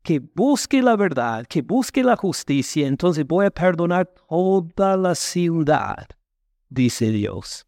que 0.03 0.19
busque 0.19 0.81
la 0.83 0.95
verdad, 0.95 1.47
que 1.47 1.63
busque 1.63 2.03
la 2.03 2.15
justicia, 2.15 2.87
entonces 2.87 3.25
voy 3.25 3.47
a 3.47 3.51
perdonar 3.51 4.13
toda 4.29 4.95
la 4.95 5.15
ciudad, 5.15 6.07
dice 6.69 7.09
Dios. 7.09 7.65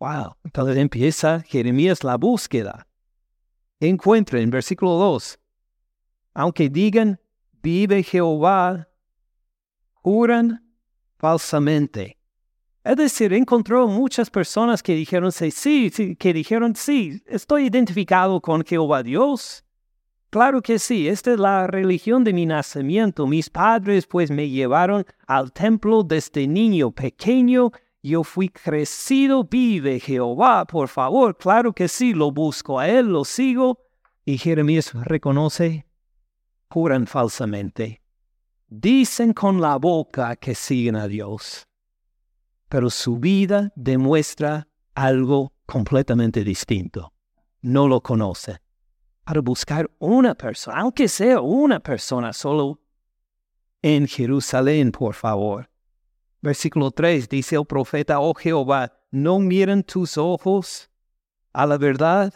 Wow, 0.00 0.34
entonces 0.44 0.76
empieza 0.76 1.40
Jeremías 1.40 2.02
la 2.02 2.16
búsqueda. 2.16 2.86
Encuentren, 3.78 4.42
en 4.42 4.50
versículo 4.50 4.92
2, 4.92 5.38
aunque 6.34 6.68
digan, 6.68 7.20
vive 7.62 8.02
Jehová, 8.02 8.88
juran 10.02 10.64
falsamente 11.18 12.17
es 12.84 12.96
decir, 12.96 13.32
encontró 13.32 13.86
muchas 13.86 14.30
personas 14.30 14.82
que 14.82 14.94
dijeron 14.94 15.32
sí, 15.32 15.90
que 16.18 16.32
dijeron 16.32 16.74
sí, 16.76 17.22
estoy 17.26 17.66
identificado 17.66 18.40
con 18.40 18.64
Jehová 18.64 19.02
Dios. 19.02 19.64
Claro 20.30 20.62
que 20.62 20.78
sí, 20.78 21.08
esta 21.08 21.32
es 21.32 21.38
la 21.38 21.66
religión 21.66 22.22
de 22.22 22.32
mi 22.32 22.46
nacimiento. 22.46 23.26
Mis 23.26 23.50
padres 23.50 24.06
pues 24.06 24.30
me 24.30 24.48
llevaron 24.48 25.04
al 25.26 25.52
templo 25.52 26.02
desde 26.02 26.46
niño 26.46 26.90
pequeño. 26.90 27.72
Yo 28.02 28.22
fui 28.22 28.48
crecido, 28.48 29.44
vive 29.44 30.00
Jehová, 30.00 30.64
por 30.64 30.88
favor. 30.88 31.36
Claro 31.36 31.72
que 31.72 31.88
sí, 31.88 32.14
lo 32.14 32.30
busco 32.30 32.78
a 32.78 32.88
él, 32.88 33.06
lo 33.06 33.24
sigo. 33.24 33.80
Y 34.24 34.38
Jeremías 34.38 34.92
reconoce, 34.94 35.86
juran 36.68 37.06
falsamente. 37.06 38.02
Dicen 38.68 39.32
con 39.32 39.60
la 39.60 39.76
boca 39.76 40.36
que 40.36 40.54
siguen 40.54 40.96
a 40.96 41.08
Dios 41.08 41.67
pero 42.68 42.90
su 42.90 43.18
vida 43.18 43.72
demuestra 43.74 44.68
algo 44.94 45.52
completamente 45.66 46.44
distinto. 46.44 47.12
No 47.62 47.88
lo 47.88 48.00
conoce. 48.02 48.60
Para 49.24 49.40
buscar 49.40 49.90
una 49.98 50.34
persona, 50.34 50.80
aunque 50.80 51.08
sea 51.08 51.40
una 51.40 51.80
persona 51.80 52.32
solo, 52.32 52.80
en 53.82 54.06
Jerusalén, 54.06 54.90
por 54.90 55.14
favor. 55.14 55.68
Versículo 56.40 56.90
3 56.90 57.28
dice 57.28 57.56
el 57.56 57.66
profeta, 57.66 58.20
oh 58.20 58.34
Jehová, 58.34 58.92
¿no 59.10 59.38
miran 59.38 59.82
tus 59.82 60.16
ojos 60.16 60.90
a 61.52 61.66
la 61.66 61.78
verdad? 61.78 62.32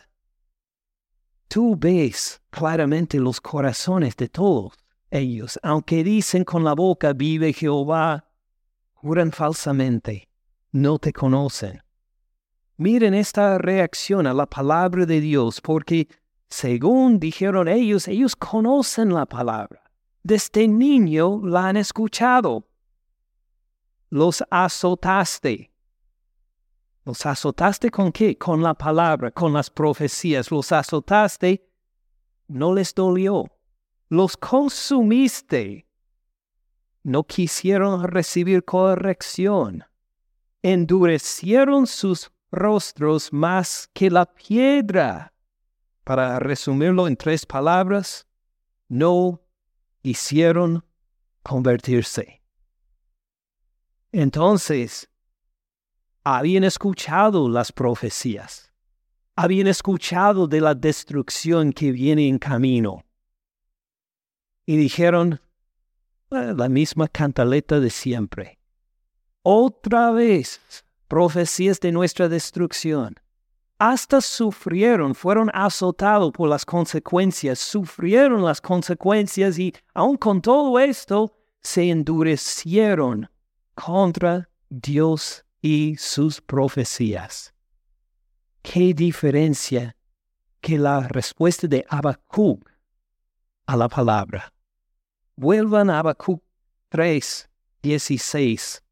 Tú 1.48 1.76
ves 1.76 2.40
claramente 2.50 3.18
los 3.18 3.40
corazones 3.40 4.16
de 4.16 4.28
todos 4.28 4.72
ellos, 5.10 5.58
aunque 5.62 6.02
dicen 6.02 6.44
con 6.44 6.64
la 6.64 6.74
boca, 6.74 7.12
vive 7.12 7.52
Jehová, 7.52 8.24
juran 9.02 9.32
falsamente, 9.32 10.28
no 10.70 10.98
te 10.98 11.12
conocen. 11.12 11.82
Miren 12.76 13.14
esta 13.14 13.58
reacción 13.58 14.28
a 14.28 14.32
la 14.32 14.46
palabra 14.46 15.04
de 15.06 15.20
Dios, 15.20 15.60
porque 15.60 16.08
según 16.48 17.18
dijeron 17.18 17.66
ellos, 17.66 18.06
ellos 18.06 18.36
conocen 18.36 19.12
la 19.12 19.26
palabra. 19.26 19.82
Desde 20.22 20.68
niño 20.68 21.40
la 21.44 21.68
han 21.68 21.76
escuchado. 21.76 22.68
Los 24.08 24.44
azotaste. 24.50 25.72
¿Los 27.04 27.26
azotaste 27.26 27.90
con 27.90 28.12
qué? 28.12 28.38
Con 28.38 28.62
la 28.62 28.74
palabra, 28.74 29.32
con 29.32 29.52
las 29.52 29.68
profecías. 29.68 30.50
Los 30.52 30.70
azotaste, 30.70 31.68
no 32.46 32.72
les 32.72 32.94
dolió. 32.94 33.50
Los 34.08 34.36
consumiste 34.36 35.86
no 37.02 37.24
quisieron 37.24 38.04
recibir 38.04 38.64
corrección. 38.64 39.84
Endurecieron 40.62 41.86
sus 41.86 42.30
rostros 42.50 43.32
más 43.32 43.88
que 43.92 44.10
la 44.10 44.26
piedra. 44.26 45.32
Para 46.04 46.38
resumirlo 46.38 47.08
en 47.08 47.16
tres 47.16 47.46
palabras, 47.46 48.26
no 48.88 49.40
hicieron 50.02 50.84
convertirse. 51.42 52.42
Entonces, 54.12 55.08
habían 56.24 56.64
escuchado 56.64 57.48
las 57.48 57.72
profecías, 57.72 58.72
habían 59.34 59.66
escuchado 59.66 60.46
de 60.46 60.60
la 60.60 60.74
destrucción 60.74 61.72
que 61.72 61.90
viene 61.90 62.28
en 62.28 62.38
camino, 62.38 63.04
y 64.66 64.76
dijeron, 64.76 65.40
la 66.32 66.68
misma 66.68 67.08
cantaleta 67.08 67.80
de 67.80 67.90
siempre. 67.90 68.58
Otra 69.42 70.10
vez, 70.10 70.60
profecías 71.08 71.78
de 71.80 71.92
nuestra 71.92 72.28
destrucción. 72.28 73.16
Hasta 73.78 74.20
sufrieron, 74.20 75.14
fueron 75.14 75.50
azotados 75.52 76.32
por 76.32 76.48
las 76.48 76.64
consecuencias, 76.64 77.58
sufrieron 77.58 78.44
las 78.44 78.60
consecuencias 78.60 79.58
y 79.58 79.74
aun 79.92 80.16
con 80.16 80.40
todo 80.40 80.78
esto, 80.78 81.36
se 81.60 81.90
endurecieron 81.90 83.28
contra 83.74 84.48
Dios 84.68 85.44
y 85.60 85.96
sus 85.96 86.40
profecías. 86.40 87.52
Qué 88.62 88.94
diferencia 88.94 89.96
que 90.60 90.78
la 90.78 91.08
respuesta 91.08 91.66
de 91.66 91.84
Habacuc 91.88 92.70
a 93.66 93.76
la 93.76 93.88
palabra. 93.88 94.52
Vuelvan 95.36 95.90
a 95.90 95.98
Habacuc 95.98 96.42
3, 96.90 97.48
16. 97.82 98.82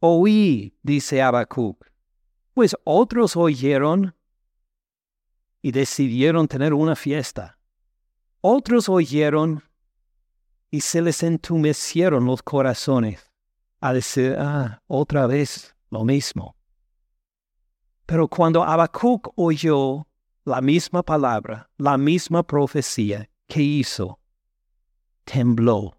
Oí, 0.00 0.76
dice 0.82 1.22
Habacuc. 1.22 1.84
Pues 2.54 2.76
otros 2.84 3.36
oyeron 3.36 4.14
y 5.62 5.72
decidieron 5.72 6.46
tener 6.46 6.74
una 6.74 6.94
fiesta. 6.94 7.58
Otros 8.40 8.88
oyeron 8.88 9.62
y 10.70 10.80
se 10.80 11.00
les 11.00 11.22
entumecieron 11.22 12.26
los 12.26 12.42
corazones 12.42 13.30
a 13.80 13.92
decir, 13.92 14.36
ah, 14.38 14.82
otra 14.86 15.26
vez 15.26 15.74
lo 15.90 16.04
mismo. 16.04 16.56
Pero 18.06 18.28
cuando 18.28 18.62
Habacuc 18.62 19.32
oyó 19.36 20.06
la 20.44 20.60
misma 20.60 21.02
palabra, 21.02 21.70
la 21.78 21.96
misma 21.96 22.42
profecía, 22.42 23.30
¿qué 23.46 23.62
hizo? 23.62 24.18
Tembló. 25.24 25.96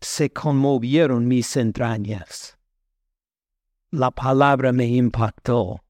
Se 0.00 0.30
conmovieron 0.30 1.26
mis 1.26 1.56
entrañas. 1.56 2.58
La 3.90 4.10
palabra 4.10 4.72
me 4.72 4.86
impactó, 4.86 5.82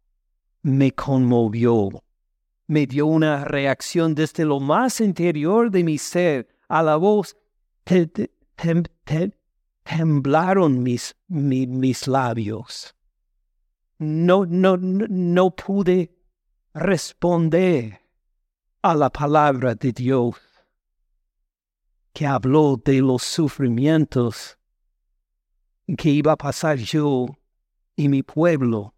me 0.63 0.93
conmovió, 0.93 2.05
me 2.67 2.87
dio 2.87 3.07
una 3.07 3.45
reacción 3.45 4.15
desde 4.15 4.45
lo 4.45 4.61
más 4.61 5.01
interior 5.01 5.71
de 5.71 5.85
mi 5.85 5.99
ser 5.99 6.49
a 6.69 6.83
la 6.83 6.97
voz. 6.97 7.37
temblaron 9.85 10.83
mis, 10.83 11.17
mis 11.29 12.07
labios. 12.07 12.95
No, 13.99 14.47
no, 14.47 14.77
no 14.77 15.51
pude 15.55 16.15
responder 16.75 18.01
a 18.83 18.95
la 18.95 19.11
palabra 19.11 19.75
de 19.75 19.93
Dios 19.93 20.52
que 22.13 22.27
habló 22.27 22.81
de 22.85 23.01
los 23.01 23.23
sufrimientos 23.23 24.59
que 25.97 26.11
iba 26.11 26.33
a 26.33 26.37
pasar 26.37 26.79
yo 26.79 27.27
y 27.97 28.09
mi 28.09 28.23
pueblo. 28.23 28.95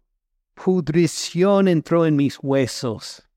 Pudrición 0.53 1.67
entró 1.67 2.05
en 2.05 2.15
mis 2.15 2.37
huesos. 2.41 3.27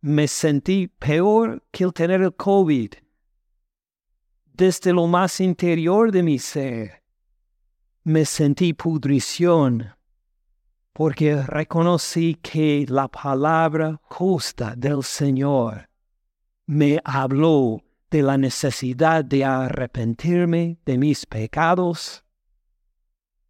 Me 0.00 0.28
sentí 0.28 0.88
peor 0.88 1.64
que 1.70 1.84
el 1.84 1.92
tener 1.92 2.22
el 2.22 2.34
COVID. 2.34 2.92
Desde 4.52 4.92
lo 4.92 5.06
más 5.06 5.40
interior 5.40 6.12
de 6.12 6.22
mi 6.22 6.38
ser, 6.38 7.02
me 8.04 8.24
sentí 8.24 8.72
pudrición 8.72 9.94
porque 10.92 11.40
reconocí 11.42 12.34
que 12.42 12.84
la 12.88 13.06
palabra 13.06 14.00
justa 14.02 14.74
del 14.76 15.04
Señor 15.04 15.88
me 16.66 17.00
habló 17.04 17.80
de 18.10 18.22
la 18.22 18.38
necesidad 18.38 19.24
de 19.24 19.44
arrepentirme 19.44 20.78
de 20.84 20.98
mis 20.98 21.26
pecados, 21.26 22.24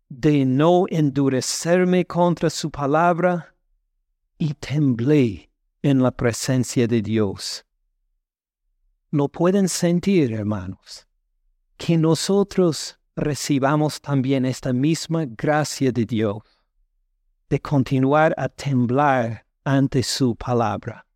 de 0.08 0.44
no 0.44 0.86
endurecerme 0.88 2.04
contra 2.06 2.50
su 2.50 2.70
palabra, 2.70 3.54
y 4.38 4.54
temblé 4.54 5.50
en 5.82 6.02
la 6.02 6.10
presencia 6.10 6.86
de 6.86 7.02
Dios. 7.02 7.64
¿Lo 9.10 9.28
pueden 9.28 9.68
sentir, 9.68 10.32
hermanos? 10.32 11.06
Que 11.76 11.96
nosotros 11.96 12.98
recibamos 13.16 14.00
también 14.00 14.44
esta 14.44 14.72
misma 14.72 15.24
gracia 15.26 15.90
de 15.90 16.04
Dios 16.04 16.42
de 17.48 17.60
continuar 17.60 18.34
a 18.36 18.48
temblar 18.48 19.46
ante 19.64 20.02
su 20.02 20.36
palabra. 20.36 21.06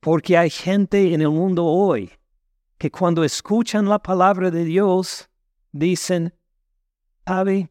Porque 0.00 0.38
hay 0.38 0.50
gente 0.50 1.12
en 1.12 1.20
el 1.20 1.30
mundo 1.30 1.64
hoy 1.64 2.12
que 2.78 2.90
cuando 2.90 3.24
escuchan 3.24 3.88
la 3.88 3.98
palabra 3.98 4.50
de 4.50 4.64
Dios 4.64 5.28
dicen, 5.72 6.34
Ave, 7.24 7.70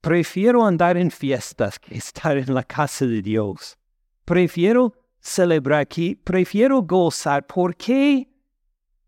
prefiero 0.00 0.64
andar 0.64 0.96
en 0.96 1.10
fiestas 1.10 1.78
que 1.78 1.96
estar 1.96 2.36
en 2.36 2.54
la 2.54 2.62
casa 2.62 3.06
de 3.06 3.22
Dios. 3.22 3.78
Prefiero 4.24 4.94
celebrar 5.20 5.80
aquí, 5.80 6.14
prefiero 6.14 6.82
gozar. 6.82 7.46
¿Por 7.46 7.74
qué 7.76 8.30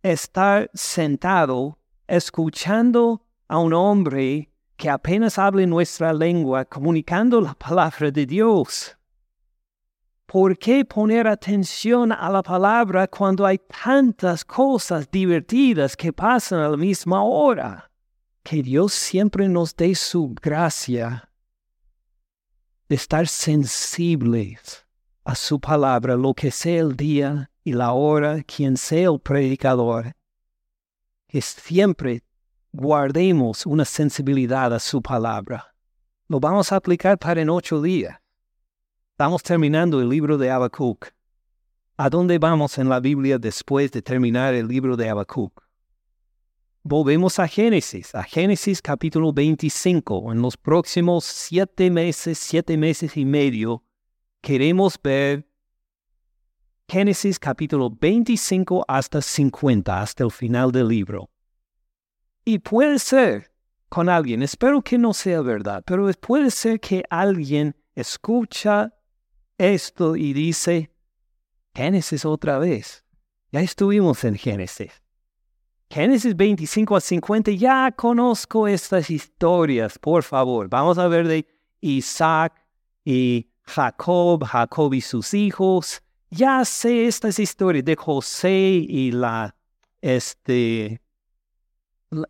estar 0.03 0.71
sentado 0.75 1.79
escuchando 2.07 3.25
a 3.49 3.59
un 3.59 3.73
hombre 3.73 4.51
que 4.77 4.91
apenas 4.91 5.39
hable 5.39 5.67
nuestra 5.67 6.13
lengua, 6.13 6.65
comunicando 6.65 7.41
la 7.41 7.55
palabra 7.55 8.11
de 8.11 8.27
Dios. 8.27 8.97
¿Por 10.33 10.57
qué 10.57 10.83
poner 10.87 11.29
atención 11.29 12.11
a 12.11 12.31
la 12.31 12.43
palabra 12.43 13.07
cuando 13.07 13.45
hay 13.45 13.59
tantas 13.59 14.47
cosas 14.47 15.11
divertidas 15.11 15.95
que 15.95 16.11
pasan 16.11 16.61
a 16.61 16.71
la 16.71 16.77
misma 16.79 17.23
hora? 17.23 17.91
Que 18.43 18.63
Dios 18.63 18.95
siempre 18.95 19.47
nos 19.47 19.77
dé 19.77 19.95
su 19.95 20.35
gracia 20.41 21.29
de 22.89 22.95
estar 22.95 23.29
sensibles 23.29 24.87
a 25.23 25.35
su 25.35 25.61
palabra, 25.61 26.17
lo 26.17 26.33
que 26.33 26.51
sea 26.51 26.81
el 26.81 26.97
día 26.97 27.51
y 27.63 27.75
la 27.75 27.93
hora, 27.93 28.43
quien 28.43 28.79
sea 28.79 29.11
el 29.11 29.21
predicador, 29.21 30.15
que 31.29 31.43
siempre 31.43 32.23
guardemos 32.73 33.67
una 33.67 33.85
sensibilidad 33.85 34.73
a 34.73 34.79
su 34.79 35.03
palabra. 35.03 35.75
Lo 36.27 36.41
vamos 36.41 36.73
a 36.73 36.77
aplicar 36.77 37.19
para 37.19 37.43
en 37.43 37.51
ocho 37.51 37.83
días. 37.83 38.22
Estamos 39.23 39.45
terminando 39.45 40.01
el 40.01 40.09
libro 40.09 40.37
de 40.37 40.51
Habacuc. 40.51 41.07
¿A 41.97 42.11
dónde 42.11 42.41
vamos 42.41 42.77
en 42.79 42.89
la 42.89 42.99
Biblia 42.99 43.39
después 43.39 43.93
de 43.93 44.03
terminar 44.03 44.53
el 44.53 44.67
libro 44.67 44.97
de 44.97 45.09
Habacuc? 45.09 45.63
Volvemos 46.83 47.39
a 47.39 47.47
Génesis, 47.47 48.17
a 48.17 48.25
Génesis 48.25 48.83
capítulo 48.83 49.33
25. 49.33 50.33
En 50.33 50.43
los 50.43 50.57
próximos 50.57 51.23
siete 51.23 51.89
meses, 51.89 52.37
siete 52.37 52.77
meses 52.77 53.17
y 53.17 53.25
medio, 53.25 53.85
queremos 54.41 54.99
ver 55.01 55.49
Génesis 56.89 57.39
capítulo 57.39 57.91
25 57.91 58.85
hasta 58.89 59.23
50, 59.23 60.01
hasta 60.01 60.25
el 60.25 60.33
final 60.33 60.73
del 60.73 60.89
libro. 60.89 61.31
Y 62.45 62.59
puede 62.59 62.99
ser 62.99 63.53
con 63.89 64.09
alguien, 64.09 64.43
espero 64.43 64.83
que 64.83 64.99
no 64.99 65.15
sea 65.15 65.43
verdad, 65.43 65.85
pero 65.87 66.11
puede 66.15 66.51
ser 66.51 66.81
que 66.81 67.05
alguien 67.09 67.77
escucha 67.95 68.93
esto 69.63 70.17
y 70.17 70.33
dice, 70.33 70.91
Génesis 71.75 72.25
otra 72.25 72.59
vez. 72.59 73.05
Ya 73.51 73.61
estuvimos 73.61 74.25
en 74.25 74.37
Génesis. 74.37 75.03
Génesis 75.91 76.35
25 76.35 76.97
a 76.97 77.01
50, 77.01 77.51
ya 77.53 77.93
conozco 77.93 78.67
estas 78.67 79.11
historias, 79.11 79.99
por 79.99 80.23
favor. 80.23 80.69
Vamos 80.69 80.97
a 80.97 81.07
ver 81.07 81.29
de 81.29 81.47
Isaac 81.81 82.55
y 83.05 83.51
Jacob, 83.65 84.43
Jacob 84.45 84.95
y 84.95 85.03
sus 85.03 85.35
hijos. 85.35 86.03
Ya 86.31 86.65
sé 86.65 87.07
estas 87.07 87.39
historias 87.39 87.85
de 87.85 87.95
José 87.95 88.51
y 88.51 89.13
la, 89.13 89.55
este, 90.01 91.03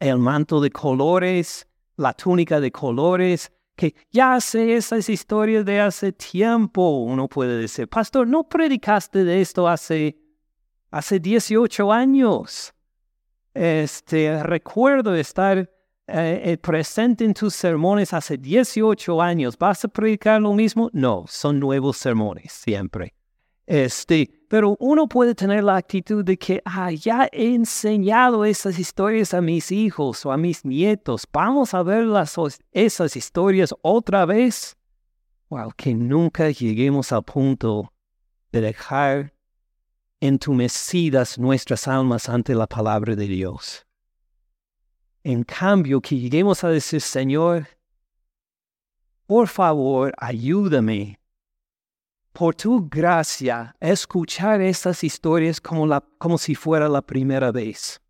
el 0.01 0.19
manto 0.19 0.61
de 0.61 0.71
colores, 0.71 1.69
la 1.97 2.13
túnica 2.15 2.59
de 2.59 2.73
colores, 2.73 3.53
que 3.83 3.97
ya 4.13 4.41
sé 4.41 4.77
esas 4.77 5.09
historias 5.09 5.65
de 5.65 5.81
hace 5.81 6.13
tiempo. 6.13 7.03
Uno 7.03 7.27
puede 7.27 7.59
decir, 7.59 7.89
pastor, 7.89 8.29
¿no 8.29 8.45
predicaste 8.45 9.25
de 9.25 9.41
esto 9.41 9.67
hace, 9.67 10.17
hace 10.93 11.19
18 11.19 11.93
años? 11.93 12.73
Este, 13.53 14.41
recuerdo 14.45 15.17
estar 15.17 15.59
eh, 15.59 15.69
eh, 16.07 16.57
presente 16.59 17.25
en 17.25 17.35
tus 17.35 17.55
sermones 17.55 18.13
hace 18.13 18.39
18 18.39 19.21
años. 19.21 19.59
¿Vas 19.59 19.85
a 19.85 19.89
predicar 19.89 20.41
lo 20.41 20.53
mismo? 20.53 20.89
No, 20.93 21.25
son 21.27 21.59
nuevos 21.59 21.97
sermones 21.97 22.53
siempre. 22.53 23.15
Este, 23.67 24.29
pero 24.49 24.77
uno 24.81 25.09
puede 25.09 25.35
tener 25.35 25.65
la 25.65 25.77
actitud 25.77 26.25
de 26.25 26.37
que, 26.37 26.61
ah, 26.65 26.91
ya 26.91 27.29
he 27.33 27.55
enseñado 27.55 28.45
esas 28.45 28.79
historias 28.79 29.35
a 29.35 29.41
mis 29.41 29.71
hijos 29.71 30.27
o 30.27 30.33
a 30.33 30.37
mis 30.37 30.65
nietos. 30.65 31.27
Vamos 31.33 31.73
a 31.73 31.83
ver 31.83 32.07
esas 32.73 33.17
historias 33.17 33.75
otra 33.83 34.27
vez. 34.27 34.77
Wow, 35.49 35.73
que 35.77 35.95
nunca 35.95 36.51
lleguemos 36.51 37.13
al 37.13 37.23
punto 37.23 37.93
de 38.51 38.61
dejar 38.61 39.33
entumecidas 40.21 41.39
nuestras 41.39 41.89
almas 41.89 42.29
ante 42.29 42.55
la 42.55 42.67
palabra 42.67 43.17
de 43.17 43.27
Dios. 43.27 43.87
En 45.25 45.45
cambio, 45.45 46.01
que 46.01 46.19
lleguemos 46.19 46.65
a 46.65 46.69
decir, 46.69 47.01
Señor, 47.01 47.69
por 49.27 49.49
favor, 49.49 50.13
ayúdame 50.19 51.22
por 52.33 52.55
tu 52.55 52.89
gracia, 52.89 53.77
escuchar 53.81 54.61
estas 54.61 55.05
historias 55.05 55.61
como, 55.61 55.87
la, 55.87 56.03
como 56.19 56.39
si 56.39 56.55
fuera 56.55 56.89
la 56.89 57.03
primera 57.03 57.53
vez. 57.53 58.01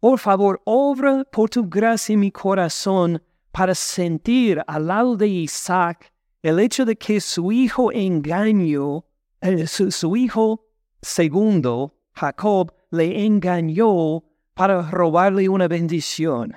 Por 0.00 0.18
favor, 0.18 0.60
obra 0.64 1.24
por 1.24 1.48
tu 1.48 1.68
gracia 1.68 2.14
en 2.14 2.20
mi 2.20 2.30
corazón 2.30 3.22
para 3.52 3.74
sentir 3.74 4.62
al 4.66 4.88
lado 4.88 5.16
de 5.16 5.28
Isaac 5.28 6.12
el 6.42 6.58
hecho 6.60 6.84
de 6.84 6.96
que 6.96 7.20
su 7.20 7.52
hijo 7.52 7.90
engañó, 7.92 9.06
eh, 9.40 9.66
su 9.66 10.16
hijo 10.16 10.66
segundo, 11.00 11.94
Jacob, 12.12 12.74
le 12.90 13.24
engañó 13.24 14.22
para 14.54 14.82
robarle 14.90 15.48
una 15.48 15.68
bendición. 15.68 16.54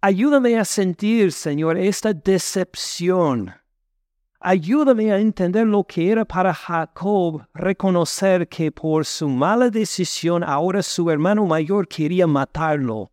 Ayúdame 0.00 0.58
a 0.58 0.64
sentir, 0.64 1.32
Señor, 1.32 1.78
esta 1.78 2.12
decepción 2.12 3.54
ayúdame 4.44 5.10
a 5.10 5.18
entender 5.18 5.66
lo 5.66 5.84
que 5.84 6.10
era 6.10 6.24
para 6.26 6.52
Jacob 6.52 7.46
reconocer 7.54 8.46
que 8.46 8.70
por 8.70 9.06
su 9.06 9.26
mala 9.26 9.70
decisión 9.70 10.44
ahora 10.44 10.82
su 10.82 11.10
hermano 11.10 11.46
mayor 11.46 11.88
quería 11.88 12.26
matarlo. 12.26 13.10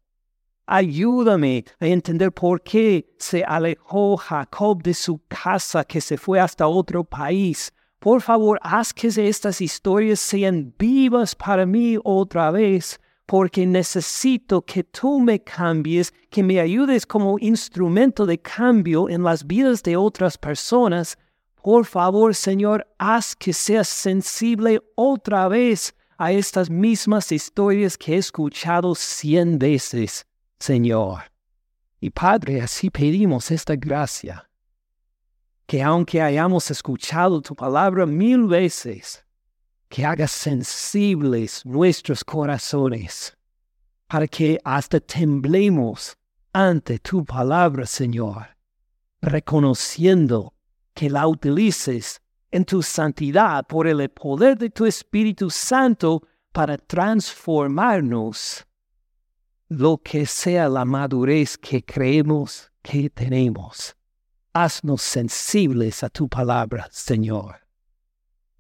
Ayúdame 0.65 1.63
a 1.79 1.87
entender 1.87 2.33
por 2.33 2.61
qué 2.61 3.13
se 3.17 3.43
alejó 3.45 4.17
Jacob 4.17 4.83
de 4.83 4.93
su 4.93 5.21
casa, 5.27 5.85
que 5.85 6.01
se 6.01 6.17
fue 6.17 6.39
hasta 6.39 6.67
otro 6.67 7.03
país. 7.03 7.71
Por 7.99 8.21
favor, 8.21 8.59
haz 8.61 8.93
que 8.93 9.07
estas 9.07 9.61
historias 9.61 10.19
sean 10.19 10.73
vivas 10.77 11.33
para 11.33 11.65
mí 11.65 11.97
otra 12.03 12.51
vez 12.51 12.99
porque 13.31 13.65
necesito 13.65 14.61
que 14.61 14.83
tú 14.83 15.21
me 15.21 15.41
cambies, 15.41 16.13
que 16.29 16.43
me 16.43 16.59
ayudes 16.59 17.05
como 17.05 17.39
instrumento 17.39 18.25
de 18.25 18.37
cambio 18.37 19.07
en 19.07 19.23
las 19.23 19.47
vidas 19.47 19.81
de 19.83 19.95
otras 19.95 20.37
personas. 20.37 21.17
Por 21.63 21.85
favor, 21.85 22.33
Señor, 22.33 22.87
haz 22.97 23.35
que 23.35 23.53
seas 23.53 23.87
sensible 23.87 24.81
otra 24.95 25.47
vez 25.47 25.93
a 26.17 26.31
estas 26.31 26.69
mismas 26.69 27.31
historias 27.31 27.97
que 27.97 28.15
he 28.15 28.17
escuchado 28.17 28.95
cien 28.95 29.59
veces, 29.59 30.25
Señor. 30.59 31.23
Y 31.99 32.09
Padre, 32.09 32.61
así 32.61 32.89
pedimos 32.89 33.51
esta 33.51 33.75
gracia, 33.75 34.49
que 35.67 35.83
aunque 35.83 36.19
hayamos 36.19 36.71
escuchado 36.71 37.41
tu 37.41 37.55
palabra 37.55 38.07
mil 38.07 38.47
veces, 38.47 39.23
que 39.87 40.03
hagas 40.03 40.31
sensibles 40.31 41.63
nuestros 41.63 42.23
corazones, 42.23 43.37
para 44.07 44.27
que 44.27 44.59
hasta 44.63 44.99
temblemos 44.99 46.17
ante 46.53 46.97
tu 46.97 47.23
palabra, 47.23 47.85
Señor, 47.85 48.57
reconociendo 49.21 50.53
que 50.93 51.09
la 51.09 51.27
utilices 51.27 52.21
en 52.51 52.65
tu 52.65 52.81
santidad 52.81 53.65
por 53.67 53.87
el 53.87 54.09
poder 54.09 54.57
de 54.57 54.69
tu 54.69 54.85
Espíritu 54.85 55.49
Santo 55.49 56.27
para 56.51 56.77
transformarnos 56.77 58.65
lo 59.69 59.97
que 59.97 60.25
sea 60.25 60.67
la 60.67 60.83
madurez 60.83 61.57
que 61.57 61.83
creemos 61.83 62.69
que 62.81 63.09
tenemos. 63.09 63.95
Haznos 64.53 65.01
sensibles 65.01 66.03
a 66.03 66.09
tu 66.09 66.27
palabra, 66.27 66.89
Señor. 66.91 67.61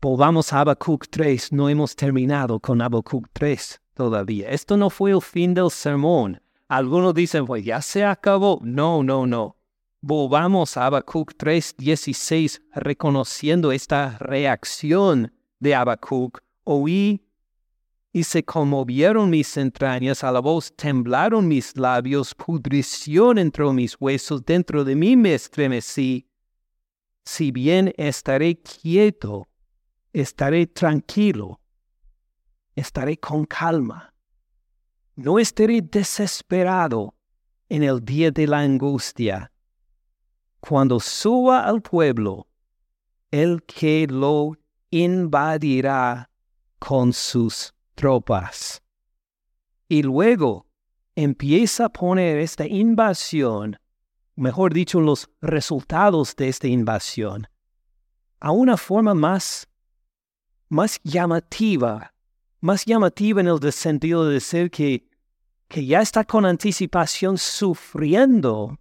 Volvamos 0.01 0.53
a 0.53 0.61
Habacuc 0.61 1.07
3. 1.09 1.51
No 1.51 1.67
hemos 1.67 1.95
terminado 1.95 2.59
con 2.59 2.81
Habacuc 2.81 3.27
3 3.33 3.81
todavía. 3.93 4.49
Esto 4.49 4.77
no 4.77 4.89
fue 4.89 5.11
el 5.11 5.21
fin 5.21 5.53
del 5.53 5.69
sermón. 5.69 6.41
Algunos 6.69 7.13
dicen, 7.13 7.45
pues 7.45 7.65
ya 7.65 7.81
se 7.81 8.05
acabó. 8.05 8.61
No, 8.63 9.03
no, 9.03 9.27
no. 9.27 9.57
Volvamos 10.03 10.77
a 10.77 10.87
Habacuc 10.87 11.33
3:16 11.37 12.59
reconociendo 12.73 13.71
esta 13.71 14.17
reacción 14.17 15.31
de 15.59 15.75
Habacuc. 15.75 16.39
Oí 16.63 17.23
y 18.11 18.23
se 18.23 18.43
conmovieron 18.43 19.29
mis 19.29 19.55
entrañas, 19.57 20.23
a 20.23 20.31
la 20.31 20.39
voz 20.39 20.75
temblaron 20.75 21.47
mis 21.47 21.77
labios, 21.77 22.33
pudrición 22.33 23.37
entró 23.37 23.73
mis 23.73 23.95
huesos, 23.99 24.43
dentro 24.43 24.83
de 24.83 24.95
mí 24.95 25.15
me 25.15 25.35
estremecí. 25.35 26.27
Si 27.23 27.51
bien 27.51 27.93
estaré 27.95 28.59
quieto, 28.59 29.47
estaré 30.13 30.65
tranquilo, 30.65 31.61
estaré 32.75 33.17
con 33.17 33.45
calma. 33.45 34.15
No 35.15 35.37
estaré 35.37 35.81
desesperado 35.83 37.13
en 37.69 37.83
el 37.83 38.03
día 38.03 38.31
de 38.31 38.47
la 38.47 38.61
angustia. 38.61 39.51
Cuando 40.61 40.99
suba 40.99 41.65
al 41.65 41.81
pueblo, 41.81 42.47
el 43.29 43.63
que 43.63 44.07
lo 44.07 44.55
invadirá 44.89 46.29
con 46.79 47.11
sus 47.11 47.73
tropas. 47.95 48.81
Y 49.89 50.03
luego 50.03 50.65
empieza 51.15 51.85
a 51.85 51.89
poner 51.89 52.37
esta 52.37 52.65
invasión, 52.65 53.77
mejor 54.35 54.73
dicho, 54.73 55.01
los 55.01 55.29
resultados 55.41 56.35
de 56.37 56.47
esta 56.47 56.67
invasión, 56.67 57.47
a 58.39 58.51
una 58.51 58.77
forma 58.77 59.13
más 59.13 59.67
más 60.71 61.01
llamativa, 61.03 62.13
más 62.61 62.85
llamativa 62.85 63.41
en 63.41 63.47
el 63.47 63.73
sentido 63.73 64.25
de 64.25 64.35
decir 64.35 64.71
que, 64.71 65.05
que 65.67 65.85
ya 65.85 65.99
está 65.99 66.23
con 66.23 66.45
anticipación 66.45 67.37
sufriendo 67.37 68.79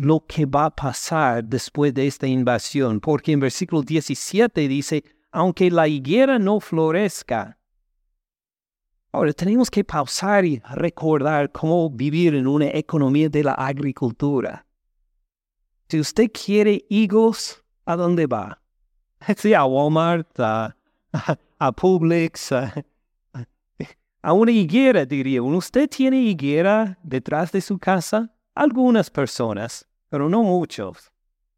lo 0.00 0.24
que 0.26 0.46
va 0.46 0.66
a 0.66 0.74
pasar 0.74 1.44
después 1.44 1.92
de 1.92 2.06
esta 2.06 2.26
invasión, 2.26 3.00
porque 3.00 3.32
en 3.32 3.40
versículo 3.40 3.82
17 3.82 4.66
dice, 4.68 5.04
aunque 5.30 5.70
la 5.70 5.86
higuera 5.86 6.38
no 6.38 6.60
florezca. 6.60 7.58
Ahora 9.12 9.32
tenemos 9.32 9.70
que 9.70 9.84
pausar 9.84 10.44
y 10.44 10.60
recordar 10.74 11.50
cómo 11.50 11.90
vivir 11.90 12.34
en 12.34 12.46
una 12.46 12.66
economía 12.66 13.28
de 13.28 13.44
la 13.44 13.52
agricultura. 13.54 14.64
Si 15.88 15.98
usted 15.98 16.30
quiere 16.32 16.84
higos, 16.88 17.62
¿a 17.84 17.96
dónde 17.96 18.26
va? 18.26 18.60
Sí, 19.36 19.52
a 19.52 19.64
Walmart, 19.64 20.40
a 20.40 20.76
a 21.60 21.72
Publix, 21.72 22.52
a, 24.22 24.32
una 24.32 24.50
higuera, 24.50 25.04
diría 25.04 25.42
¿Usted 25.42 25.88
tiene 25.88 26.20
higuera 26.22 26.98
detrás 27.02 27.52
de 27.52 27.60
su 27.60 27.78
casa? 27.78 28.34
Algunas 28.54 29.10
personas, 29.10 29.86
pero 30.10 30.28
no 30.28 30.42
muchos. 30.42 31.10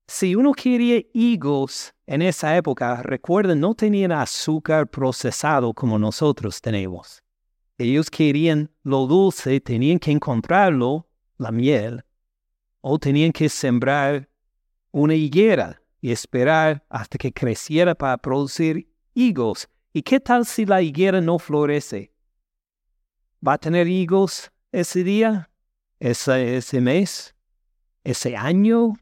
Si 0.06 0.34
uno 0.36 0.52
quería 0.52 1.02
higos 1.14 1.94
en 2.06 2.22
esa 2.22 2.56
época, 2.56 3.02
recuerden, 3.02 3.60
no 3.60 3.74
tenían 3.74 4.12
azúcar 4.12 4.88
procesado 4.88 5.72
como 5.72 5.98
nosotros 5.98 6.60
tenemos. 6.60 7.22
Ellos 7.78 8.10
querían 8.10 8.70
lo 8.82 9.06
dulce, 9.06 9.60
tenían 9.60 9.98
que 9.98 10.12
encontrarlo, 10.12 11.08
la 11.38 11.50
miel, 11.50 12.04
o 12.82 12.98
tenían 12.98 13.32
que 13.32 13.48
sembrar 13.48 14.28
una 14.90 15.14
higuera 15.14 15.82
y 16.00 16.12
esperar 16.12 16.84
hasta 16.90 17.16
que 17.16 17.32
creciera 17.32 17.94
para 17.94 18.18
producir 18.18 18.92
higos. 19.14 19.68
¿Y 19.94 20.02
qué 20.02 20.20
tal 20.20 20.44
si 20.44 20.66
la 20.66 20.82
higuera 20.82 21.20
no 21.20 21.38
florece? 21.38 22.12
¿Va 23.46 23.54
a 23.54 23.58
tener 23.58 23.88
higos 23.88 24.52
ese 24.72 25.02
día? 25.04 25.50
¿Ese, 25.98 26.56
ese 26.56 26.80
mes? 26.80 27.31
¿Ese 28.04 28.36
año? 28.36 28.94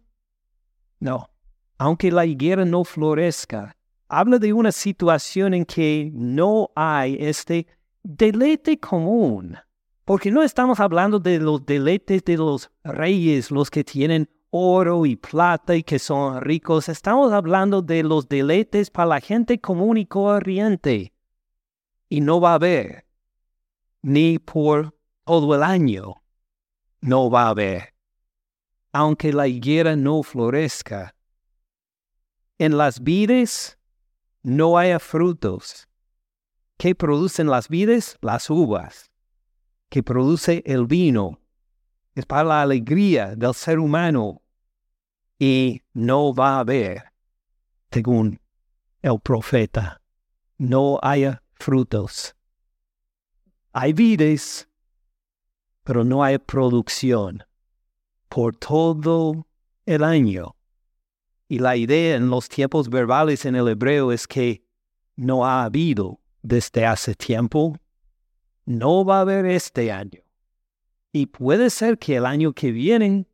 No. 0.98 1.30
Aunque 1.78 2.10
la 2.10 2.26
higuera 2.26 2.64
no 2.64 2.84
florezca, 2.84 3.76
habla 4.08 4.38
de 4.38 4.52
una 4.52 4.72
situación 4.72 5.54
en 5.54 5.64
que 5.64 6.10
no 6.12 6.70
hay 6.74 7.16
este 7.18 7.66
deleite 8.02 8.78
común. 8.78 9.56
Porque 10.04 10.30
no 10.30 10.42
estamos 10.42 10.80
hablando 10.80 11.18
de 11.18 11.38
los 11.38 11.64
deleites 11.64 12.24
de 12.24 12.36
los 12.36 12.70
reyes, 12.84 13.50
los 13.50 13.70
que 13.70 13.84
tienen 13.84 14.28
oro 14.50 15.06
y 15.06 15.16
plata 15.16 15.76
y 15.76 15.82
que 15.82 15.98
son 15.98 16.40
ricos, 16.40 16.88
estamos 16.88 17.32
hablando 17.32 17.82
de 17.82 18.02
los 18.02 18.28
deleites 18.28 18.90
para 18.90 19.06
la 19.06 19.20
gente 19.20 19.60
común 19.60 19.96
y 19.96 20.06
corriente. 20.06 21.12
Y 22.08 22.20
no 22.20 22.40
va 22.40 22.52
a 22.52 22.54
haber, 22.54 23.06
ni 24.02 24.38
por 24.38 24.94
todo 25.24 25.54
el 25.54 25.62
año, 25.62 26.16
no 27.00 27.30
va 27.30 27.44
a 27.44 27.50
haber. 27.50 27.94
Aunque 28.92 29.32
la 29.32 29.46
higuera 29.46 29.96
no 29.96 30.22
florezca, 30.22 31.14
en 32.58 32.76
las 32.76 33.00
vides 33.02 33.78
no 34.42 34.76
haya 34.76 34.98
frutos. 34.98 35.88
¿Qué 36.76 36.94
producen 36.94 37.48
las 37.48 37.68
vides? 37.68 38.18
Las 38.20 38.50
uvas. 38.50 39.10
¿Qué 39.88 40.02
produce 40.02 40.62
el 40.66 40.86
vino? 40.86 41.40
es 42.14 42.26
para 42.26 42.44
la 42.44 42.62
alegría 42.62 43.34
del 43.36 43.54
ser 43.54 43.78
humano 43.78 44.42
y 45.38 45.82
no 45.94 46.34
va 46.34 46.56
a 46.56 46.60
haber, 46.60 47.04
según 47.90 48.40
el 49.02 49.18
profeta, 49.20 50.02
no 50.58 50.98
haya 51.02 51.42
frutos. 51.52 52.34
Hay 53.72 53.92
vides, 53.92 54.68
pero 55.84 56.04
no 56.04 56.22
hay 56.22 56.38
producción 56.38 57.44
por 58.30 58.56
todo 58.56 59.46
el 59.84 60.02
año. 60.04 60.56
Y 61.48 61.58
la 61.58 61.76
idea 61.76 62.16
en 62.16 62.30
los 62.30 62.48
tiempos 62.48 62.88
verbales 62.88 63.44
en 63.44 63.56
el 63.56 63.68
hebreo 63.68 64.12
es 64.12 64.26
que 64.26 64.64
no 65.16 65.44
ha 65.44 65.64
habido 65.64 66.20
desde 66.40 66.86
hace 66.86 67.14
tiempo, 67.14 67.76
no 68.64 69.04
va 69.04 69.18
a 69.18 69.20
haber 69.22 69.46
este 69.46 69.90
año. 69.90 70.22
Y 71.12 71.26
puede 71.26 71.70
ser 71.70 71.98
que 71.98 72.16
el 72.16 72.24
año 72.24 72.52
que 72.52 72.70
viene 72.70 73.26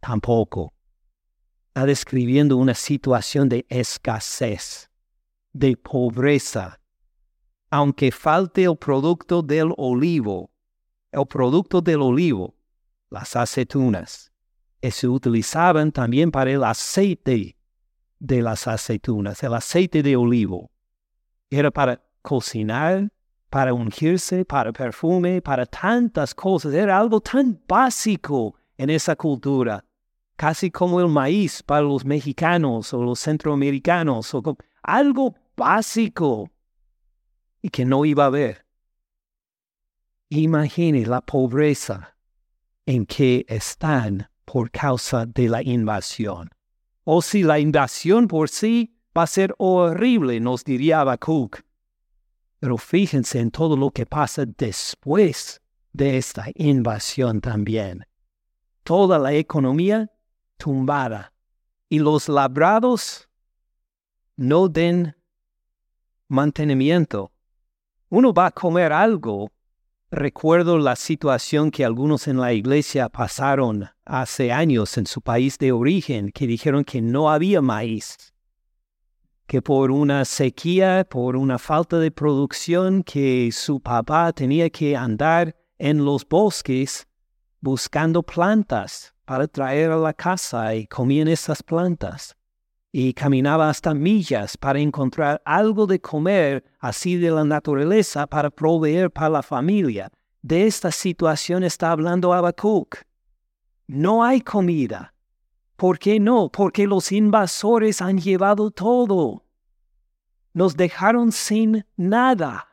tampoco. 0.00 0.72
Está 1.68 1.84
describiendo 1.86 2.56
una 2.56 2.74
situación 2.74 3.48
de 3.48 3.66
escasez, 3.68 4.90
de 5.52 5.76
pobreza. 5.76 6.80
Aunque 7.68 8.12
falte 8.12 8.62
el 8.62 8.76
producto 8.76 9.42
del 9.42 9.74
olivo, 9.76 10.52
el 11.10 11.26
producto 11.26 11.80
del 11.80 12.00
olivo, 12.00 12.54
las 13.10 13.36
aceitunas, 13.36 14.32
que 14.80 14.90
se 14.90 15.08
utilizaban 15.08 15.92
también 15.92 16.30
para 16.30 16.50
el 16.50 16.64
aceite 16.64 17.56
de 18.18 18.42
las 18.42 18.66
aceitunas, 18.66 19.42
el 19.42 19.54
aceite 19.54 20.02
de 20.02 20.16
olivo. 20.16 20.70
Era 21.50 21.70
para 21.70 22.02
cocinar, 22.22 23.10
para 23.50 23.72
ungirse, 23.72 24.44
para 24.44 24.72
perfume, 24.72 25.40
para 25.40 25.66
tantas 25.66 26.34
cosas. 26.34 26.74
Era 26.74 26.98
algo 26.98 27.20
tan 27.20 27.62
básico 27.68 28.56
en 28.76 28.90
esa 28.90 29.14
cultura, 29.14 29.84
casi 30.36 30.70
como 30.70 31.00
el 31.00 31.08
maíz 31.08 31.62
para 31.62 31.82
los 31.82 32.04
mexicanos 32.04 32.92
o 32.92 33.02
los 33.02 33.20
centroamericanos, 33.20 34.34
o 34.34 34.56
algo 34.82 35.34
básico 35.56 36.50
y 37.62 37.68
que 37.68 37.84
no 37.84 38.04
iba 38.04 38.24
a 38.24 38.26
haber. 38.26 38.66
Imagine 40.30 41.06
la 41.06 41.20
pobreza 41.20 42.13
en 42.86 43.06
que 43.06 43.44
están 43.48 44.28
por 44.44 44.70
causa 44.70 45.26
de 45.26 45.48
la 45.48 45.62
invasión. 45.62 46.50
O 47.04 47.22
si 47.22 47.42
la 47.42 47.58
invasión 47.58 48.28
por 48.28 48.48
sí 48.48 48.96
va 49.16 49.24
a 49.24 49.26
ser 49.26 49.54
horrible, 49.58 50.40
nos 50.40 50.64
diría 50.64 51.00
Habacuc. 51.00 51.60
Pero 52.60 52.78
fíjense 52.78 53.40
en 53.40 53.50
todo 53.50 53.76
lo 53.76 53.90
que 53.90 54.06
pasa 54.06 54.44
después 54.46 55.60
de 55.92 56.16
esta 56.16 56.46
invasión 56.54 57.40
también. 57.40 58.06
Toda 58.82 59.18
la 59.18 59.32
economía 59.32 60.10
tumbada 60.56 61.32
y 61.88 61.98
los 61.98 62.28
labrados 62.28 63.28
no 64.36 64.68
den 64.68 65.14
mantenimiento. 66.28 67.32
Uno 68.08 68.32
va 68.32 68.46
a 68.46 68.50
comer 68.50 68.92
algo. 68.92 69.50
Recuerdo 70.16 70.78
la 70.78 70.94
situación 70.94 71.72
que 71.72 71.84
algunos 71.84 72.28
en 72.28 72.36
la 72.36 72.52
iglesia 72.52 73.08
pasaron 73.08 73.88
hace 74.04 74.52
años 74.52 74.96
en 74.96 75.06
su 75.06 75.20
país 75.20 75.58
de 75.58 75.72
origen, 75.72 76.30
que 76.30 76.46
dijeron 76.46 76.84
que 76.84 77.02
no 77.02 77.32
había 77.32 77.60
maíz, 77.60 78.32
que 79.48 79.60
por 79.60 79.90
una 79.90 80.24
sequía, 80.24 81.04
por 81.10 81.34
una 81.34 81.58
falta 81.58 81.98
de 81.98 82.12
producción, 82.12 83.02
que 83.02 83.50
su 83.50 83.80
papá 83.80 84.32
tenía 84.32 84.70
que 84.70 84.96
andar 84.96 85.56
en 85.78 86.04
los 86.04 86.24
bosques 86.28 87.08
buscando 87.60 88.22
plantas 88.22 89.16
para 89.24 89.48
traer 89.48 89.90
a 89.90 89.96
la 89.96 90.14
casa 90.14 90.76
y 90.76 90.86
comían 90.86 91.26
esas 91.26 91.60
plantas 91.60 92.36
y 92.96 93.12
caminaba 93.12 93.68
hasta 93.68 93.92
millas 93.92 94.56
para 94.56 94.78
encontrar 94.78 95.42
algo 95.44 95.84
de 95.84 96.00
comer 96.00 96.62
así 96.78 97.16
de 97.16 97.28
la 97.32 97.42
naturaleza 97.42 98.24
para 98.28 98.50
proveer 98.50 99.10
para 99.10 99.30
la 99.30 99.42
familia. 99.42 100.12
De 100.42 100.68
esta 100.68 100.92
situación 100.92 101.64
está 101.64 101.90
hablando 101.90 102.32
Habacuc. 102.32 102.98
No 103.88 104.22
hay 104.22 104.42
comida. 104.42 105.12
¿Por 105.74 105.98
qué 105.98 106.20
no? 106.20 106.52
Porque 106.52 106.86
los 106.86 107.10
invasores 107.10 108.00
han 108.00 108.18
llevado 108.20 108.70
todo. 108.70 109.44
Nos 110.52 110.76
dejaron 110.76 111.32
sin 111.32 111.84
nada. 111.96 112.68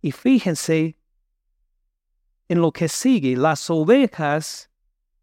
Y 0.00 0.12
fíjense 0.12 0.96
en 2.48 2.62
lo 2.62 2.72
que 2.72 2.88
sigue. 2.88 3.36
Las 3.36 3.68
ovejas, 3.68 4.70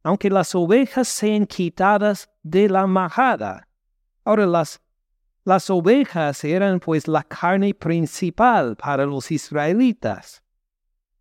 aunque 0.03 0.29
las 0.29 0.53
ovejas 0.53 1.07
sean 1.07 1.47
quitadas 1.47 2.29
de 2.43 2.69
la 2.69 2.85
majada, 2.85 3.67
Ahora 4.25 4.45
las, 4.47 4.81
las 5.43 5.69
ovejas 5.69 6.43
eran 6.43 6.79
pues 6.79 7.07
la 7.07 7.23
carne 7.23 7.73
principal 7.73 8.75
para 8.75 9.05
los 9.05 9.31
israelitas. 9.31 10.41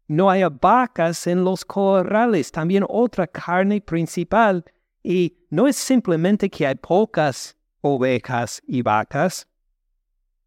No 0.08 0.30
hay 0.30 0.42
vacas 0.60 1.26
en 1.26 1.44
los 1.44 1.64
corrales, 1.64 2.50
también 2.50 2.84
otra 2.88 3.26
carne 3.26 3.80
principal. 3.80 4.64
Y 5.02 5.36
no 5.50 5.68
es 5.68 5.76
simplemente 5.76 6.48
que 6.48 6.66
hay 6.66 6.74
pocas 6.74 7.56
ovejas 7.82 8.62
y 8.66 8.80
vacas, 8.80 9.46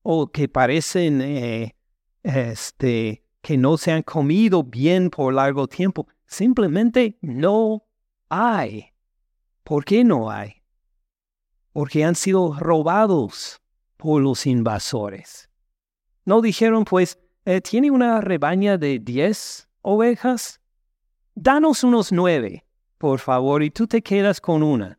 o 0.01 0.31
que 0.31 0.47
parecen 0.47 1.21
eh, 1.21 1.75
este, 2.23 3.23
que 3.41 3.57
no 3.57 3.77
se 3.77 3.91
han 3.91 4.01
comido 4.01 4.63
bien 4.63 5.09
por 5.09 5.33
largo 5.33 5.67
tiempo. 5.67 6.07
Simplemente 6.25 7.17
no 7.21 7.85
hay. 8.29 8.87
¿Por 9.63 9.85
qué 9.85 10.03
no 10.03 10.31
hay? 10.31 10.56
Porque 11.77 12.03
han 12.03 12.15
sido 12.15 12.55
robados 12.57 13.61
por 13.97 14.19
los 14.19 14.47
invasores. 14.47 15.47
No 16.25 16.41
dijeron, 16.41 16.85
pues, 16.85 17.19
eh, 17.45 17.61
¿tiene 17.61 17.91
una 17.91 18.19
rebaña 18.19 18.79
de 18.79 18.97
diez 18.97 19.69
ovejas? 19.83 20.59
Danos 21.35 21.83
unos 21.83 22.11
nueve, 22.11 22.65
por 22.97 23.19
favor, 23.19 23.61
y 23.61 23.69
tú 23.69 23.85
te 23.85 24.01
quedas 24.01 24.41
con 24.41 24.63
una. 24.63 24.97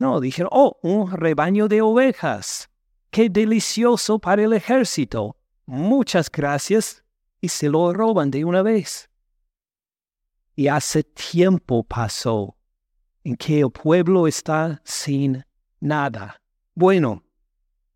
No, 0.00 0.18
dijeron, 0.18 0.50
oh, 0.52 0.80
un 0.82 1.12
rebaño 1.12 1.68
de 1.68 1.80
ovejas. 1.80 2.68
Qué 3.12 3.30
delicioso 3.30 4.18
para 4.18 4.42
el 4.42 4.54
ejército. 4.54 5.36
Muchas 5.64 6.28
gracias. 6.28 7.04
Y 7.40 7.50
se 7.50 7.68
lo 7.68 7.92
roban 7.92 8.32
de 8.32 8.44
una 8.44 8.62
vez. 8.62 9.08
Y 10.56 10.66
hace 10.66 11.04
tiempo 11.04 11.84
pasó 11.84 12.56
en 13.22 13.36
que 13.36 13.60
el 13.60 13.70
pueblo 13.70 14.26
está 14.26 14.82
sin 14.82 15.44
nada. 15.80 16.40
Bueno, 16.74 17.22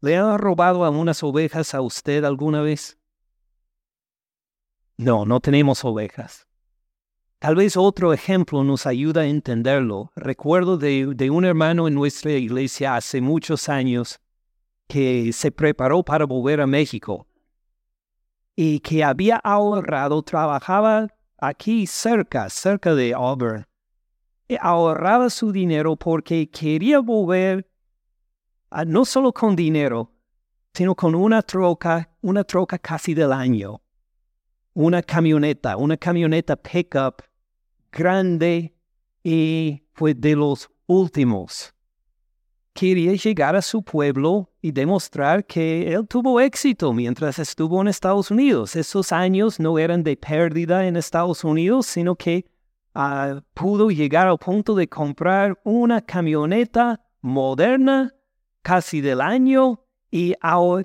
¿le 0.00 0.16
han 0.16 0.38
robado 0.38 0.84
a 0.84 0.90
unas 0.90 1.22
ovejas 1.22 1.74
a 1.74 1.80
usted 1.80 2.24
alguna 2.24 2.62
vez? 2.62 2.98
No, 4.96 5.24
no 5.24 5.40
tenemos 5.40 5.84
ovejas. 5.84 6.46
Tal 7.38 7.56
vez 7.56 7.76
otro 7.76 8.12
ejemplo 8.12 8.62
nos 8.62 8.86
ayuda 8.86 9.22
a 9.22 9.26
entenderlo. 9.26 10.12
Recuerdo 10.14 10.78
de, 10.78 11.12
de, 11.14 11.30
un 11.30 11.44
hermano 11.44 11.88
en 11.88 11.94
nuestra 11.94 12.32
iglesia 12.32 12.94
hace 12.94 13.20
muchos 13.20 13.68
años 13.68 14.20
que 14.86 15.32
se 15.32 15.50
preparó 15.50 16.04
para 16.04 16.24
volver 16.24 16.60
a 16.60 16.66
México 16.66 17.26
y 18.54 18.80
que 18.80 19.02
había 19.02 19.36
ahorrado, 19.36 20.22
trabajaba 20.22 21.08
aquí 21.38 21.86
cerca, 21.86 22.48
cerca 22.50 22.94
de 22.94 23.14
Auburn, 23.14 23.66
y 24.46 24.56
ahorraba 24.60 25.30
su 25.30 25.50
dinero 25.50 25.96
porque 25.96 26.48
quería 26.48 27.00
volver 27.00 27.68
Ah, 28.74 28.86
no 28.86 29.04
solo 29.04 29.34
con 29.34 29.54
dinero, 29.54 30.10
sino 30.72 30.94
con 30.94 31.14
una 31.14 31.42
troca, 31.42 32.08
una 32.22 32.42
troca 32.42 32.78
casi 32.78 33.12
del 33.12 33.30
año, 33.30 33.82
una 34.72 35.02
camioneta, 35.02 35.76
una 35.76 35.98
camioneta 35.98 36.56
pickup 36.56 37.20
grande 37.92 38.74
y 39.22 39.82
fue 39.92 40.14
de 40.14 40.34
los 40.36 40.70
últimos. 40.86 41.74
Quería 42.72 43.12
llegar 43.12 43.56
a 43.56 43.60
su 43.60 43.82
pueblo 43.82 44.50
y 44.62 44.72
demostrar 44.72 45.44
que 45.44 45.92
él 45.92 46.08
tuvo 46.08 46.40
éxito 46.40 46.94
mientras 46.94 47.38
estuvo 47.38 47.78
en 47.82 47.88
Estados 47.88 48.30
Unidos. 48.30 48.74
Esos 48.74 49.12
años 49.12 49.60
no 49.60 49.78
eran 49.78 50.02
de 50.02 50.16
pérdida 50.16 50.86
en 50.86 50.96
Estados 50.96 51.44
Unidos, 51.44 51.84
sino 51.84 52.16
que 52.16 52.46
ah, 52.94 53.42
pudo 53.52 53.90
llegar 53.90 54.28
al 54.28 54.38
punto 54.38 54.74
de 54.74 54.88
comprar 54.88 55.60
una 55.62 56.00
camioneta 56.00 57.04
moderna 57.20 58.14
casi 58.62 59.00
del 59.00 59.20
año 59.20 59.80
y 60.10 60.34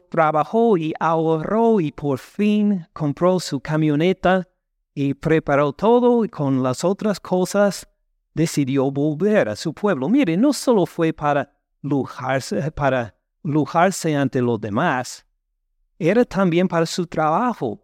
trabajó 0.10 0.78
y 0.78 0.94
ahorró 1.00 1.80
y 1.80 1.92
por 1.92 2.18
fin 2.18 2.88
compró 2.94 3.40
su 3.40 3.60
camioneta 3.60 4.48
y 4.94 5.14
preparó 5.14 5.74
todo 5.74 6.26
y 6.26 6.30
con 6.30 6.64
las 6.64 6.84
otras 6.84 7.20
cosas 7.20 7.88
decidió 8.34 8.90
volver 8.90 9.50
a 9.50 9.56
su 9.56 9.74
pueblo. 9.74 10.10
Mire, 10.10 10.38
no 10.38 10.54
solo 10.54 10.86
fue 10.86 11.12
para 11.12 11.54
lujarse, 11.82 12.72
para 12.72 13.16
lujarse 13.44 14.16
ante 14.16 14.42
los 14.42 14.60
demás, 14.60 15.26
era 16.00 16.24
también 16.24 16.68
para 16.68 16.86
su 16.86 17.06
trabajo, 17.06 17.82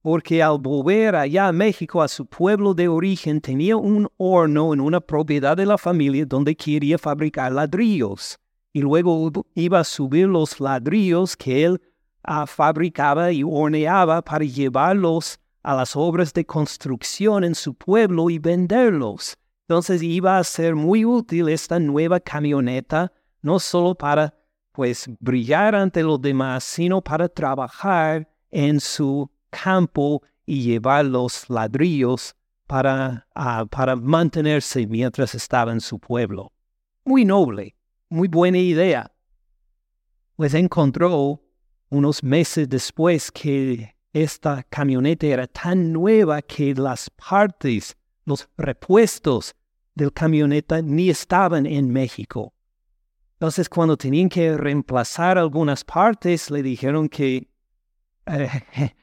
porque 0.00 0.42
al 0.42 0.58
volver 0.58 1.16
allá 1.16 1.48
a 1.48 1.52
México, 1.52 2.00
a 2.00 2.08
su 2.08 2.24
pueblo 2.24 2.72
de 2.72 2.88
origen, 2.88 3.40
tenía 3.40 3.76
un 3.76 4.08
horno 4.16 4.72
en 4.72 4.80
una 4.80 5.00
propiedad 5.00 5.56
de 5.56 5.66
la 5.66 5.76
familia 5.76 6.24
donde 6.24 6.56
quería 6.56 6.98
fabricar 6.98 7.52
ladrillos 7.52 8.38
y 8.72 8.80
luego 8.80 9.32
iba 9.54 9.80
a 9.80 9.84
subir 9.84 10.28
los 10.28 10.60
ladrillos 10.60 11.36
que 11.36 11.64
él 11.64 11.80
ah, 12.22 12.46
fabricaba 12.46 13.32
y 13.32 13.42
horneaba 13.42 14.22
para 14.22 14.44
llevarlos 14.44 15.38
a 15.62 15.74
las 15.74 15.96
obras 15.96 16.32
de 16.32 16.44
construcción 16.44 17.44
en 17.44 17.54
su 17.54 17.74
pueblo 17.74 18.30
y 18.30 18.38
venderlos. 18.38 19.36
Entonces 19.62 20.02
iba 20.02 20.38
a 20.38 20.44
ser 20.44 20.74
muy 20.74 21.04
útil 21.04 21.48
esta 21.48 21.78
nueva 21.78 22.20
camioneta, 22.20 23.12
no 23.42 23.58
solo 23.58 23.94
para 23.94 24.34
pues 24.72 25.10
brillar 25.18 25.74
ante 25.74 26.02
los 26.02 26.20
demás, 26.20 26.64
sino 26.64 27.02
para 27.02 27.28
trabajar 27.28 28.28
en 28.50 28.80
su 28.80 29.30
campo 29.50 30.22
y 30.46 30.62
llevar 30.62 31.04
los 31.04 31.50
ladrillos 31.50 32.34
para, 32.66 33.26
ah, 33.34 33.66
para 33.68 33.96
mantenerse 33.96 34.86
mientras 34.86 35.34
estaba 35.34 35.72
en 35.72 35.80
su 35.80 35.98
pueblo. 35.98 36.52
Muy 37.04 37.24
noble 37.24 37.77
muy 38.08 38.28
buena 38.28 38.58
idea. 38.58 39.12
Pues 40.36 40.54
encontró 40.54 41.42
unos 41.90 42.22
meses 42.22 42.68
después 42.68 43.30
que 43.30 43.94
esta 44.12 44.62
camioneta 44.64 45.26
era 45.26 45.46
tan 45.46 45.92
nueva 45.92 46.42
que 46.42 46.74
las 46.74 47.10
partes, 47.10 47.96
los 48.24 48.48
repuestos 48.56 49.54
del 49.94 50.12
camioneta 50.12 50.80
ni 50.80 51.10
estaban 51.10 51.66
en 51.66 51.90
México. 51.90 52.54
Entonces, 53.34 53.68
cuando 53.68 53.96
tenían 53.96 54.28
que 54.28 54.56
reemplazar 54.56 55.38
algunas 55.38 55.84
partes, 55.84 56.50
le 56.50 56.62
dijeron 56.62 57.08
que, 57.08 57.48
eh, 58.26 58.48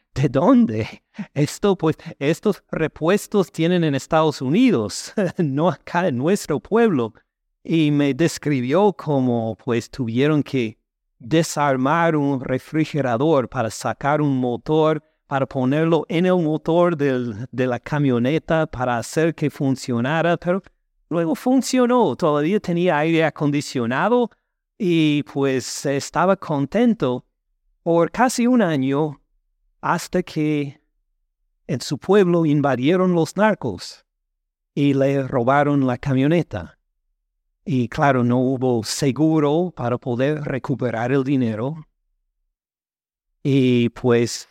¿de 0.14 0.30
dónde? 0.30 1.04
Esto, 1.34 1.78
pues, 1.78 1.96
estos 2.20 2.64
repuestos 2.72 3.52
tienen 3.52 3.84
en 3.84 3.96
Estados 3.96 4.42
Unidos, 4.42 5.14
no 5.38 5.70
acá 5.70 6.08
en 6.08 6.18
nuestro 6.18 6.60
pueblo. 6.60 7.14
Y 7.68 7.90
me 7.90 8.14
describió 8.14 8.94
como, 8.94 9.56
pues, 9.56 9.90
tuvieron 9.90 10.44
que 10.44 10.78
desarmar 11.18 12.16
un 12.16 12.40
refrigerador 12.40 13.50
para 13.50 13.72
sacar 13.72 14.22
un 14.22 14.38
motor, 14.38 15.02
para 15.26 15.48
ponerlo 15.48 16.06
en 16.08 16.28
el 16.28 16.36
motor 16.36 16.96
de 16.96 17.66
la 17.66 17.80
camioneta 17.80 18.68
para 18.68 19.00
hacer 19.00 19.34
que 19.34 19.50
funcionara, 19.50 20.38
pero 20.38 20.62
luego 21.10 21.34
funcionó, 21.34 22.16
todavía 22.16 22.60
tenía 22.60 23.00
aire 23.00 23.24
acondicionado 23.24 24.30
y 24.78 25.24
pues 25.24 25.88
estaba 25.88 26.36
contento 26.36 27.26
por 27.82 28.12
casi 28.12 28.46
un 28.46 28.62
año 28.62 29.20
hasta 29.82 30.22
que 30.22 30.80
en 31.66 31.82
su 31.82 31.98
pueblo 31.98 32.46
invadieron 32.46 33.16
los 33.16 33.36
narcos 33.36 34.06
y 34.76 34.94
le 34.94 35.28
robaron 35.28 35.88
la 35.88 35.98
camioneta. 35.98 36.75
Y 37.68 37.90
claro, 37.90 38.24
no 38.24 38.38
hubo 38.38 38.84
seguro 38.84 39.74
para 39.76 39.98
poder 39.98 40.44
recuperar 40.44 41.12
el 41.12 41.24
dinero. 41.24 41.88
Y 43.42 43.90
pues 43.90 44.48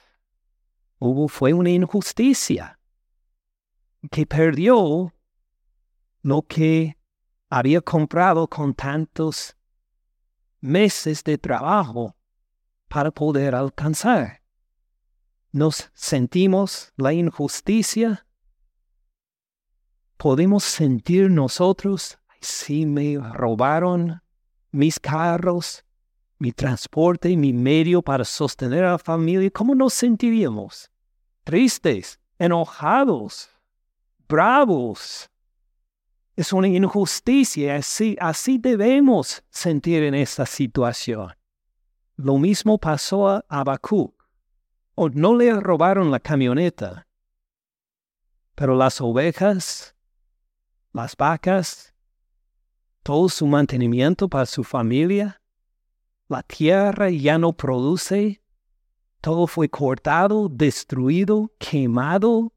hubo, 0.98 1.29
fue 1.29 1.53
una 1.53 1.70
injusticia 1.70 2.81
que 4.11 4.27
perdió 4.27 5.14
lo 6.22 6.42
que 6.42 6.98
había 7.50 7.81
comprado 7.81 8.48
con 8.48 8.74
tantos 8.74 9.57
meses 10.61 11.22
de 11.22 11.38
trabajo 11.38 12.16
para 12.88 13.12
poder 13.12 13.55
alcanzar. 13.55 14.42
Nos 15.53 15.88
sentimos 15.94 16.92
la 16.96 17.12
injusticia. 17.12 18.27
Podemos 20.16 20.64
sentir 20.64 21.31
nosotros 21.31 22.18
si 22.45 22.87
me 22.87 23.19
robaron 23.19 24.23
mis 24.71 24.99
carros, 25.01 25.85
mi 26.39 26.53
transporte, 26.53 27.37
mi 27.37 27.53
medio 27.53 28.03
para 28.03 28.25
sostener 28.25 28.85
a 28.85 28.93
la 28.93 28.99
familia, 28.99 29.51
¿cómo 29.51 29.75
nos 29.75 29.95
sentiríamos? 29.95 30.91
Tristes, 31.45 32.21
enojados, 32.39 33.49
bravos. 34.29 35.31
Es 36.37 36.53
una 36.53 36.69
injusticia, 36.69 37.77
así, 37.77 38.17
así 38.21 38.59
debemos 38.59 39.43
sentir 39.51 40.03
en 40.03 40.15
esta 40.15 40.45
situación. 40.45 41.33
Lo 42.17 42.39
mismo 42.39 42.79
pasó 42.79 43.29
a 43.29 43.45
Habacuc. 43.49 44.15
O 44.97 45.09
no 45.09 45.37
le 45.37 45.53
robaron 45.59 46.11
la 46.13 46.21
camioneta, 46.21 47.09
pero 48.55 48.77
las 48.77 49.01
ovejas, 49.01 49.97
las 50.93 51.17
vacas, 51.17 51.94
todo 53.05 53.29
su 53.29 53.47
mantenimiento 53.47 54.29
para 54.29 54.47
su 54.47 54.64
familia. 54.64 55.40
La 56.27 56.43
tierra 56.43 57.11
ya 57.11 57.38
no 57.38 57.53
produce. 57.53 58.40
Todo 59.21 59.47
fue 59.47 59.69
cortado, 59.69 60.49
destruido, 60.49 61.53
quemado. 61.59 62.53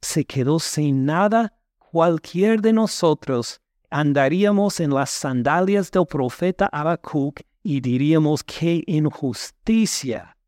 Se 0.00 0.24
quedó 0.24 0.58
sin 0.58 1.04
nada. 1.04 1.52
Cualquier 1.78 2.62
de 2.62 2.72
nosotros 2.72 3.60
andaríamos 3.90 4.80
en 4.80 4.94
las 4.94 5.10
sandalias 5.10 5.90
del 5.90 6.06
profeta 6.06 6.70
Habacuc 6.72 7.40
y 7.62 7.82
diríamos 7.82 8.42
qué 8.42 8.82
injusticia. 8.86 10.38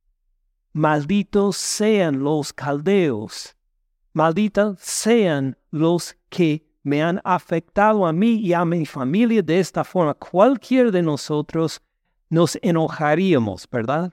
Malditos 0.73 1.59
sean 1.59 2.25
los 2.25 2.55
caldeos. 2.55 3.55
Malditos 4.15 4.79
sean 4.81 5.59
los 5.71 6.17
que 6.31 6.67
me 6.85 7.03
han 7.03 7.21
afectado 7.25 8.07
a 8.07 8.13
mí 8.13 8.35
y 8.35 8.53
a 8.53 8.65
mi 8.65 8.87
familia 8.87 9.43
de 9.43 9.59
esta 9.59 9.83
forma, 9.83 10.15
cualquier 10.15 10.93
de 10.93 11.03
nosotros 11.03 11.83
nos 12.29 12.59
enojaríamos, 12.63 13.67
¿verdad? 13.71 14.13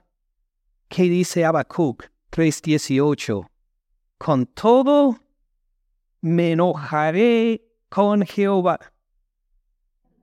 ¿Qué 0.88 1.04
dice 1.04 1.44
Habacuc 1.44 2.04
3:18? 2.30 3.46
Con 4.18 4.46
todo 4.46 5.18
me 6.22 6.52
enojaré 6.52 7.62
con 7.88 8.24
Jehová. 8.24 8.78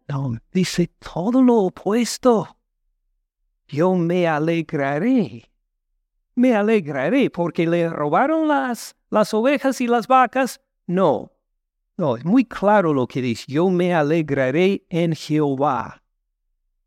No, 0.08 0.36
dice 0.52 0.88
todo 0.98 1.44
lo 1.44 1.56
opuesto. 1.58 2.58
Yo 3.68 3.94
me 3.94 4.28
alegraré. 4.28 5.52
Me 6.34 6.56
alegraré 6.56 7.30
porque 7.30 7.68
le 7.68 7.90
robaron 7.90 8.48
las, 8.48 8.96
las 9.12 9.34
ovejas 9.36 9.82
y 9.82 9.88
las 9.88 10.08
vacas. 10.08 10.62
No, 10.88 11.32
no, 12.00 12.16
es 12.16 12.24
muy 12.24 12.46
claro 12.46 12.94
lo 12.94 13.06
que 13.08 13.22
dice, 13.22 13.44
yo 13.50 13.70
me 13.70 13.94
alegraré 13.94 14.86
en 14.88 15.14
Jehová. 15.14 16.02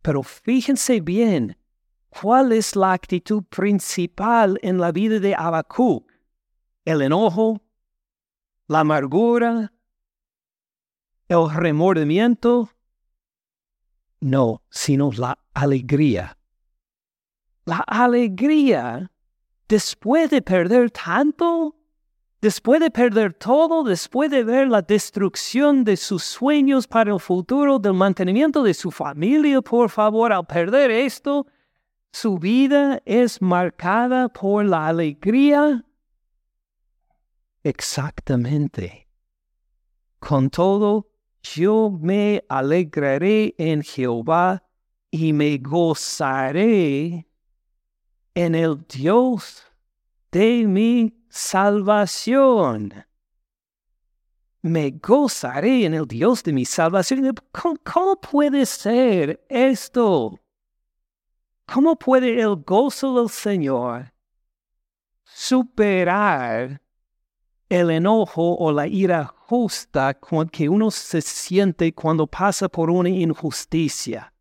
Pero 0.00 0.22
fíjense 0.22 1.02
bien, 1.02 1.58
¿cuál 2.08 2.50
es 2.52 2.74
la 2.74 2.94
actitud 2.94 3.42
principal 3.44 4.58
en 4.62 4.78
la 4.78 4.90
vida 4.90 5.20
de 5.20 5.34
Habacuc? 5.34 6.10
¿El 6.86 7.02
enojo? 7.02 7.60
¿La 8.68 8.80
amargura? 8.80 9.74
¿El 11.28 11.50
remordimiento? 11.50 12.70
No, 14.18 14.62
sino 14.70 15.12
la 15.12 15.38
alegría. 15.52 16.38
La 17.66 17.84
alegría, 17.86 19.12
después 19.68 20.30
de 20.30 20.40
perder 20.40 20.90
tanto, 20.90 21.76
Después 22.42 22.80
de 22.80 22.90
perder 22.90 23.34
todo, 23.34 23.84
después 23.84 24.28
de 24.28 24.42
ver 24.42 24.66
la 24.66 24.82
destrucción 24.82 25.84
de 25.84 25.96
sus 25.96 26.24
sueños 26.24 26.88
para 26.88 27.12
el 27.12 27.20
futuro, 27.20 27.78
del 27.78 27.94
mantenimiento 27.94 28.64
de 28.64 28.74
su 28.74 28.90
familia, 28.90 29.62
por 29.62 29.88
favor, 29.88 30.32
al 30.32 30.44
perder 30.44 30.90
esto, 30.90 31.46
su 32.10 32.40
vida 32.40 33.00
es 33.04 33.40
marcada 33.40 34.28
por 34.28 34.64
la 34.64 34.88
alegría. 34.88 35.84
Exactamente. 37.62 39.06
Con 40.18 40.50
todo, 40.50 41.12
yo 41.44 41.96
me 42.00 42.42
alegraré 42.48 43.54
en 43.56 43.84
Jehová 43.84 44.64
y 45.12 45.32
me 45.32 45.58
gozaré 45.58 47.24
en 48.34 48.54
el 48.56 48.84
Dios 48.88 49.62
de 50.32 50.66
mi 50.66 51.21
salvación. 51.32 53.06
Me 54.60 54.90
gozaré 54.90 55.86
en 55.86 55.94
el 55.94 56.06
Dios 56.06 56.42
de 56.42 56.52
mi 56.52 56.66
salvación. 56.66 57.34
¿Cómo, 57.82 58.20
puede 58.20 58.66
ser 58.66 59.42
esto? 59.48 60.38
¿Cómo 61.64 61.96
puede 61.96 62.38
el 62.38 62.56
gozo 62.56 63.18
del 63.18 63.30
Señor 63.30 64.12
superar 65.24 66.82
el 67.70 67.90
enojo 67.90 68.54
o 68.56 68.70
la 68.70 68.86
ira 68.86 69.24
justa 69.24 70.14
que 70.52 70.68
uno 70.68 70.90
se 70.90 71.22
siente 71.22 71.94
cuando 71.94 72.26
pasa 72.26 72.68
por 72.68 72.90
una 72.90 73.08
injusticia? 73.08 74.34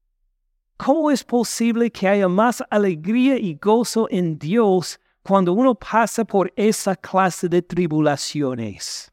¿Cómo 0.76 1.10
es 1.10 1.24
posible 1.24 1.90
que 1.90 2.10
haya 2.10 2.28
más 2.28 2.62
alegría 2.70 3.38
y 3.38 3.56
gozo 3.56 4.08
en 4.10 4.38
Dios 4.38 5.00
cuando 5.24 5.54
uno 5.54 5.76
pasa 5.76 6.26
por 6.26 6.52
esa 6.56 6.96
clase 6.96 7.48
de 7.48 7.62
tribulaciones. 7.62 9.12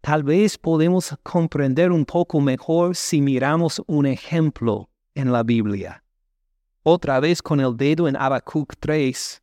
Tal 0.00 0.22
vez 0.22 0.58
podemos 0.58 1.16
comprender 1.22 1.90
un 1.90 2.04
poco 2.04 2.40
mejor 2.40 2.94
si 2.94 3.20
miramos 3.20 3.82
un 3.86 4.06
ejemplo 4.06 4.88
en 5.14 5.32
la 5.32 5.42
Biblia. 5.42 6.04
Otra 6.82 7.18
vez 7.20 7.40
con 7.40 7.60
el 7.60 7.76
dedo 7.76 8.06
en 8.06 8.16
Habacuc 8.16 8.74
3. 8.78 9.42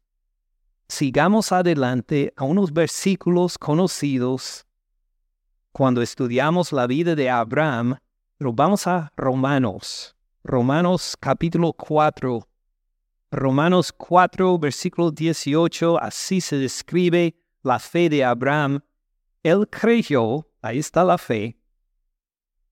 Sigamos 0.88 1.52
adelante 1.52 2.32
a 2.38 2.44
unos 2.44 2.72
versículos 2.72 3.58
conocidos. 3.58 4.66
Cuando 5.72 6.02
estudiamos 6.02 6.72
la 6.72 6.86
vida 6.86 7.16
de 7.16 7.30
Abraham, 7.30 7.98
pero 8.38 8.54
vamos 8.54 8.86
a 8.86 9.12
Romanos. 9.18 10.16
Romanos 10.44 11.16
capítulo 11.20 11.74
4, 11.74 12.48
Romanos 13.32 13.94
4, 13.94 14.60
versículo 14.60 15.10
18, 15.10 15.98
así 16.02 16.42
se 16.42 16.58
describe 16.58 17.34
la 17.64 17.80
fe 17.80 18.10
de 18.10 18.26
Abraham. 18.26 18.82
Él 19.42 19.68
creyó, 19.70 20.50
ahí 20.62 20.80
está 20.80 21.06
la 21.06 21.18
fe, 21.18 21.58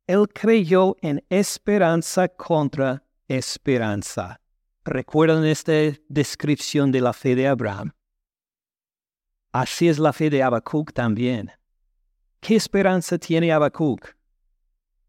él 0.06 0.28
creyó 0.28 0.98
en 1.02 1.24
esperanza 1.30 2.28
contra 2.28 3.04
esperanza. 3.28 4.42
¿Recuerdan 4.84 5.46
esta 5.46 5.72
descripción 6.08 6.92
de 6.92 7.00
la 7.00 7.14
fe 7.14 7.36
de 7.36 7.48
Abraham? 7.48 7.94
Así 9.52 9.88
es 9.88 9.98
la 9.98 10.12
fe 10.12 10.30
de 10.30 10.44
Habacuc 10.44 10.92
también. 10.94 11.52
¿Qué 12.40 12.56
esperanza 12.56 13.18
tiene 13.18 13.52
Habacuc? 13.52 14.16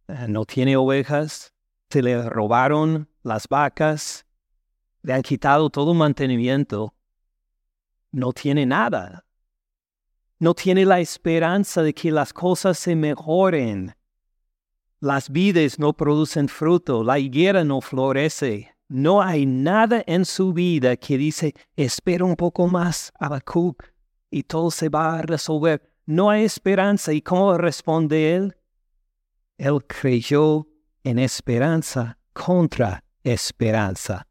Eh, 0.07 0.27
no 0.29 0.45
tiene 0.45 0.77
ovejas, 0.77 1.53
se 1.89 2.03
le 2.03 2.29
robaron 2.29 3.09
las 3.23 3.49
vacas, 3.49 4.27
le 5.03 5.13
han 5.13 5.23
quitado 5.23 5.71
todo 5.71 5.95
mantenimiento, 5.95 6.95
no 8.13 8.33
tiene 8.33 8.67
nada. 8.67 9.25
No 10.39 10.55
tiene 10.55 10.85
la 10.85 11.01
esperanza 11.01 11.83
de 11.83 11.93
que 11.93 12.11
las 12.11 12.33
cosas 12.33 12.79
se 12.79 12.97
mejoren. 12.97 13.95
Las 15.01 15.31
vides 15.31 15.79
no 15.79 15.93
producen 15.93 16.49
fruto, 16.49 17.05
la 17.05 17.19
higuera 17.19 17.63
no 17.63 17.81
florece. 17.81 18.75
No 18.89 19.23
hay 19.23 19.47
nada 19.47 20.03
en 20.07 20.25
su 20.25 20.53
vida 20.53 20.97
que 20.97 21.17
dice, 21.17 21.55
espera 21.77 22.25
un 22.25 22.37
poco 22.37 22.67
más, 22.67 23.13
Habacuc, 23.21 23.85
y 24.31 24.43
todo 24.43 24.71
se 24.71 24.89
va 24.89 25.19
a 25.19 25.23
resolver. 25.23 25.93
No 26.07 26.31
hay 26.31 26.45
esperanza. 26.45 27.13
¿Y 27.13 27.23
cómo 27.23 27.57
responde 27.57 28.35
él? 28.35 28.57
Él 29.59 29.85
creyó 29.87 30.67
en 31.05 31.19
esperanza 31.19 32.19
contra 32.33 33.05
esperanza. 33.23 34.27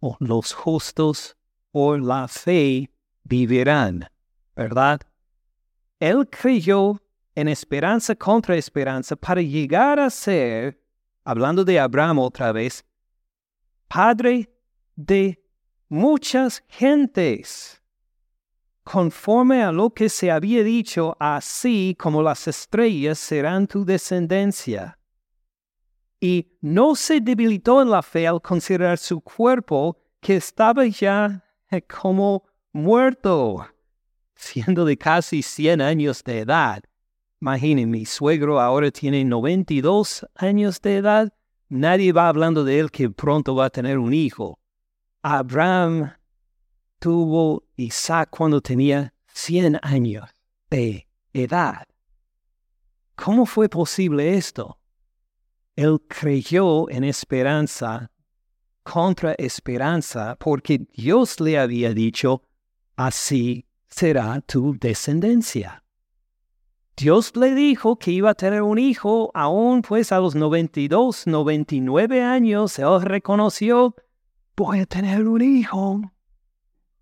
Oh, 0.00 0.16
los 0.20 0.52
justos 0.52 1.36
por 1.72 2.02
la 2.02 2.28
fe 2.28 2.90
vivirán, 3.24 4.08
¿verdad? 4.54 5.00
Él 5.98 6.28
creyó 6.28 7.00
en 7.34 7.48
esperanza 7.48 8.14
contra 8.14 8.56
esperanza 8.56 9.16
para 9.16 9.40
llegar 9.40 9.98
a 10.00 10.10
ser, 10.10 10.80
hablando 11.24 11.64
de 11.64 11.78
Abraham 11.78 12.18
otra 12.18 12.52
vez, 12.52 12.84
padre 13.88 14.50
de 14.94 15.42
muchas 15.88 16.62
gentes, 16.68 17.82
conforme 18.82 19.62
a 19.62 19.72
lo 19.72 19.90
que 19.90 20.08
se 20.08 20.30
había 20.30 20.62
dicho, 20.62 21.16
así 21.18 21.96
como 21.98 22.22
las 22.22 22.46
estrellas 22.48 23.18
serán 23.18 23.66
tu 23.66 23.84
descendencia. 23.84 24.98
Y 26.20 26.56
no 26.60 26.94
se 26.94 27.20
debilitó 27.20 27.82
en 27.82 27.90
la 27.90 28.02
fe 28.02 28.26
al 28.26 28.40
considerar 28.40 28.98
su 28.98 29.20
cuerpo 29.20 29.98
que 30.20 30.36
estaba 30.36 30.86
ya 30.86 31.44
como 31.88 32.44
muerto, 32.72 33.66
siendo 34.34 34.84
de 34.84 34.96
casi 34.96 35.42
100 35.42 35.80
años 35.80 36.22
de 36.24 36.40
edad. 36.40 36.82
Imaginen, 37.40 37.90
mi 37.90 38.06
suegro 38.06 38.60
ahora 38.60 38.90
tiene 38.90 39.24
92 39.24 40.26
años 40.36 40.80
de 40.80 40.96
edad. 40.96 41.32
Nadie 41.68 42.12
va 42.12 42.28
hablando 42.28 42.64
de 42.64 42.78
él 42.78 42.90
que 42.90 43.10
pronto 43.10 43.54
va 43.54 43.66
a 43.66 43.70
tener 43.70 43.98
un 43.98 44.14
hijo. 44.14 44.58
Abraham 45.22 46.12
tuvo 46.98 47.64
Isaac 47.76 48.30
cuando 48.30 48.60
tenía 48.60 49.12
100 49.34 49.80
años 49.82 50.30
de 50.70 51.06
edad. 51.32 51.84
¿Cómo 53.16 53.44
fue 53.44 53.68
posible 53.68 54.36
esto? 54.36 54.78
Él 55.76 56.00
creyó 56.08 56.88
en 56.88 57.04
esperanza 57.04 58.10
contra 58.82 59.34
esperanza 59.34 60.36
porque 60.40 60.86
Dios 60.94 61.38
le 61.40 61.58
había 61.58 61.92
dicho, 61.92 62.42
así 62.96 63.66
será 63.86 64.40
tu 64.40 64.74
descendencia. 64.80 65.82
Dios 66.96 67.36
le 67.36 67.54
dijo 67.54 67.98
que 67.98 68.10
iba 68.10 68.30
a 68.30 68.34
tener 68.34 68.62
un 68.62 68.78
hijo, 68.78 69.30
aún 69.34 69.82
pues 69.82 70.12
a 70.12 70.18
los 70.18 70.34
92, 70.34 71.26
99 71.26 72.22
años, 72.22 72.78
él 72.78 73.02
reconoció, 73.02 73.94
voy 74.56 74.80
a 74.80 74.86
tener 74.86 75.28
un 75.28 75.42
hijo, 75.42 76.00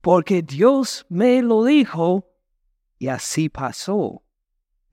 porque 0.01 0.43
Dios 0.43 1.07
me 1.09 1.43
lo 1.43 1.63
dijo, 1.63 2.27
y 2.99 3.07
así 3.07 3.49
pasó. 3.49 4.24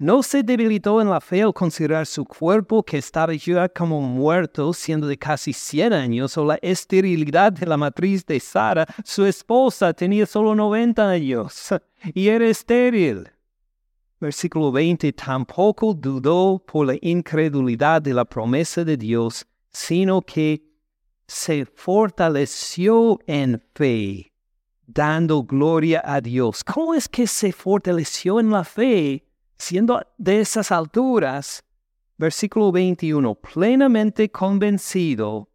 No 0.02 0.24
se 0.24 0.42
debilitó 0.42 1.00
en 1.00 1.12
la 1.12 1.22
fe 1.22 1.44
al 1.44 1.54
considerar 1.54 2.08
su 2.08 2.26
cuerpo 2.26 2.82
que 2.82 2.98
estaba 2.98 3.36
ya 3.36 3.70
como 3.70 4.02
muerto, 4.02 4.74
siendo 4.74 5.06
de 5.06 5.16
casi 5.16 5.54
100 5.54 5.94
años, 5.94 6.36
o 6.40 6.44
la 6.44 6.58
esterilidad 6.64 7.52
de 7.52 7.68
la 7.68 7.78
matriz 7.78 8.26
de 8.26 8.40
Sara. 8.40 8.88
Su 9.06 9.28
esposa 9.28 9.94
tenía 9.94 10.26
solo 10.26 10.56
90 10.56 11.08
años 11.08 11.70
y 12.16 12.30
era 12.30 12.48
estéril. 12.48 13.30
Versículo 14.20 14.72
20, 14.72 15.14
tampoco 15.14 15.94
dudó 15.94 16.58
por 16.58 16.88
la 16.88 16.96
incredulidad 17.00 18.02
de 18.02 18.16
la 18.16 18.26
promesa 18.26 18.84
de 18.84 18.98
Dios, 18.98 19.46
sino 19.70 20.24
que 20.24 20.64
se 21.28 21.64
fortaleció 21.64 23.20
en 23.28 23.62
fe, 23.76 24.34
dando 24.88 25.44
gloria 25.44 26.02
a 26.04 26.20
Dios. 26.22 26.64
¿Cómo 26.64 26.96
es 26.96 27.08
que 27.08 27.28
se 27.28 27.52
fortaleció 27.52 28.40
en 28.40 28.50
la 28.50 28.64
fe? 28.64 29.28
Siendo 29.62 30.02
de 30.18 30.42
esas 30.42 30.72
alturas, 30.72 31.64
versículo 32.18 32.72
21, 32.72 33.36
plenamente 33.36 34.30
convencido 34.32 35.50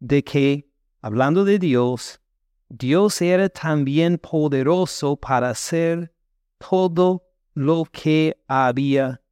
de 0.00 0.22
que, 0.24 0.68
hablando 1.00 1.44
de 1.44 1.58
Dios, 1.58 2.20
Dios 2.68 3.22
era 3.22 3.48
también 3.48 4.18
poderoso 4.18 5.16
para 5.16 5.50
hacer 5.50 6.12
todo 6.58 7.22
lo 7.54 7.84
que 7.84 8.36
había 8.48 9.22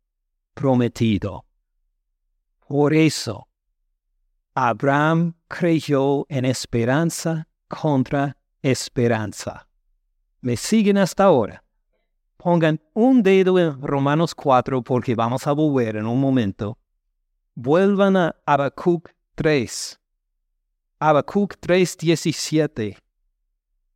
prometido. 0.54 1.44
Por 2.68 2.94
eso, 2.94 3.48
Abraham 4.54 5.34
creyó 5.48 6.24
en 6.28 6.44
esperanza 6.44 7.48
contra 7.66 8.36
esperanza. 8.62 9.68
¿Me 10.40 10.56
siguen 10.56 10.98
hasta 10.98 11.24
ahora? 11.24 11.64
Pongan 12.42 12.80
un 12.92 13.22
dedo 13.22 13.56
en 13.56 13.80
Romanos 13.80 14.34
4 14.34 14.82
porque 14.82 15.14
vamos 15.14 15.46
a 15.46 15.52
volver 15.52 15.94
en 15.94 16.06
un 16.06 16.20
momento. 16.20 16.76
Vuelvan 17.54 18.16
a 18.16 18.34
Habacuc 18.44 19.10
3. 19.36 20.00
Habacuc 20.98 21.54
3:17. 21.60 22.96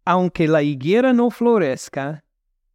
Aunque 0.05 0.47
la 0.47 0.63
higuera 0.63 1.13
no 1.13 1.31
florezca, 1.31 2.25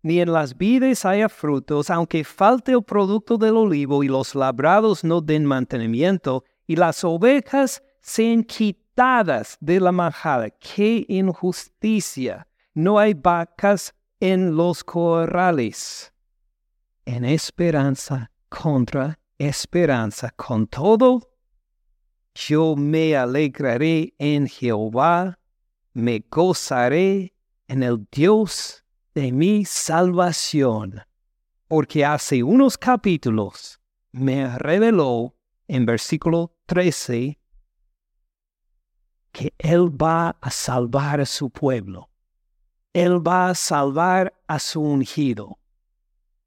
ni 0.03 0.19
en 0.19 0.33
las 0.33 0.57
vides 0.57 1.05
haya 1.05 1.29
frutos, 1.29 1.89
aunque 1.89 2.25
falte 2.25 2.73
el 2.73 2.83
producto 2.83 3.37
del 3.37 3.55
olivo 3.55 4.03
y 4.03 4.09
los 4.09 4.35
labrados 4.35 5.05
no 5.05 5.21
den 5.21 5.45
mantenimiento, 5.45 6.43
y 6.67 6.75
las 6.75 7.01
ovejas 7.05 7.81
sean 8.01 8.43
quitadas 8.43 9.57
de 9.61 9.79
la 9.79 9.93
majada. 9.93 10.49
¡Qué 10.49 11.05
injusticia! 11.07 12.45
No 12.73 12.99
hay 12.99 13.13
vacas 13.13 13.93
en 14.21 14.55
los 14.55 14.83
corrales, 14.83 16.13
en 17.05 17.25
esperanza 17.25 18.31
contra 18.49 19.19
esperanza. 19.39 20.31
Con 20.35 20.67
todo, 20.67 21.31
yo 22.35 22.75
me 22.75 23.15
alegraré 23.15 24.13
en 24.19 24.47
Jehová, 24.47 25.39
me 25.93 26.23
gozaré 26.29 27.33
en 27.67 27.81
el 27.81 28.07
Dios 28.11 28.85
de 29.15 29.31
mi 29.31 29.65
salvación, 29.65 31.01
porque 31.67 32.05
hace 32.05 32.43
unos 32.43 32.77
capítulos 32.77 33.79
me 34.11 34.55
reveló 34.59 35.35
en 35.67 35.87
versículo 35.87 36.55
13 36.67 37.39
que 39.31 39.53
Él 39.57 39.89
va 39.89 40.37
a 40.41 40.51
salvar 40.51 41.21
a 41.21 41.25
su 41.25 41.49
pueblo. 41.49 42.10
Él 42.93 43.25
va 43.25 43.49
a 43.49 43.55
salvar 43.55 44.33
a 44.47 44.59
su 44.59 44.81
ungido. 44.81 45.57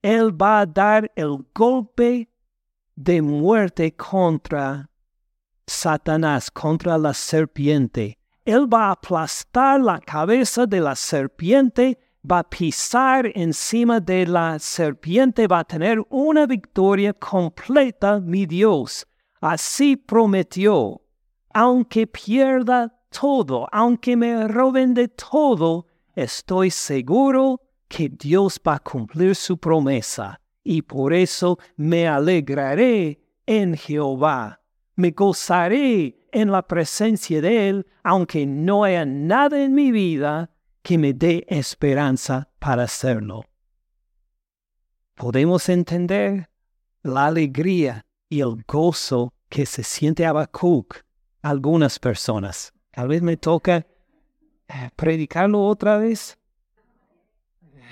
Él 0.03 0.31
va 0.31 0.61
a 0.61 0.67
dar 0.67 1.11
el 1.17 1.39
golpe 1.55 2.29
de 2.95 3.23
muerte 3.23 3.97
contra 3.97 4.91
Satanás, 5.67 6.51
contra 6.51 6.99
la 6.99 7.15
serpiente. 7.15 8.19
Él 8.45 8.73
va 8.73 8.89
a 8.89 8.93
aplastar 8.93 9.81
la 9.81 9.99
cabeza 9.99 10.67
de 10.67 10.81
la 10.81 10.95
serpiente, 10.95 11.99
va 12.31 12.41
a 12.41 12.51
pisar 12.51 13.31
encima 13.35 14.01
de 14.01 14.27
la 14.27 14.59
serpiente, 14.59 15.47
va 15.47 15.61
a 15.61 15.65
tener 15.65 15.99
una 16.11 16.47
victoria 16.47 17.15
completa, 17.15 18.21
mi 18.21 18.45
Dios. 18.45 19.07
Así 19.41 19.97
prometió, 19.97 21.01
aunque 21.55 22.07
pierda 22.07 22.95
todo, 23.09 23.67
aunque 23.73 24.17
me 24.17 24.47
roben 24.49 24.93
de 24.93 25.09
todo, 25.09 25.87
estoy 26.15 26.71
seguro 26.71 27.61
que 27.89 28.09
Dios 28.09 28.61
va 28.67 28.77
a 28.77 28.81
cumplir 28.81 29.35
su 29.35 29.59
promesa 29.59 30.41
y 30.63 30.83
por 30.83 31.13
eso 31.13 31.59
me 31.77 32.09
alegraré 32.09 33.21
en 33.47 33.77
Jehová. 33.77 34.61
Me 34.97 35.11
gozaré 35.11 36.29
en 36.33 36.51
la 36.51 36.63
presencia 36.63 37.41
de 37.41 37.69
Él, 37.69 37.87
aunque 38.03 38.47
no 38.47 38.85
haya 38.85 39.05
nada 39.05 39.63
en 39.63 39.75
mi 39.75 39.93
vida 39.93 40.51
que 40.83 40.99
me 40.99 41.13
dé 41.13 41.45
esperanza 41.49 42.51
para 42.59 42.85
hacerlo. 42.85 43.45
Podemos 45.15 45.69
entender 45.69 46.49
la 47.03 47.27
alegría 47.27 48.05
y 48.29 48.41
el 48.41 48.65
gozo 48.67 49.33
que 49.49 49.67
se 49.67 49.85
siente 49.85 50.27
Habacuc 50.27 51.05
algunas 51.43 51.99
personas. 51.99 52.73
Tal 52.91 53.09
vez 53.09 53.23
me 53.23 53.37
toca 53.37 53.87
predicarlo 54.97 55.65
otra 55.65 55.99
vez? 55.99 56.39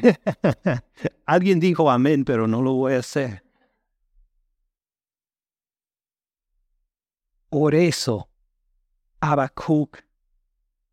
Alguien 1.27 1.61
dijo 1.61 1.91
amén, 1.91 2.25
pero 2.25 2.47
no 2.47 2.63
lo 2.63 2.75
voy 2.75 2.95
a 2.95 2.99
hacer. 2.99 3.43
Por 7.49 7.75
eso, 7.75 8.29
Habacuc 9.21 9.99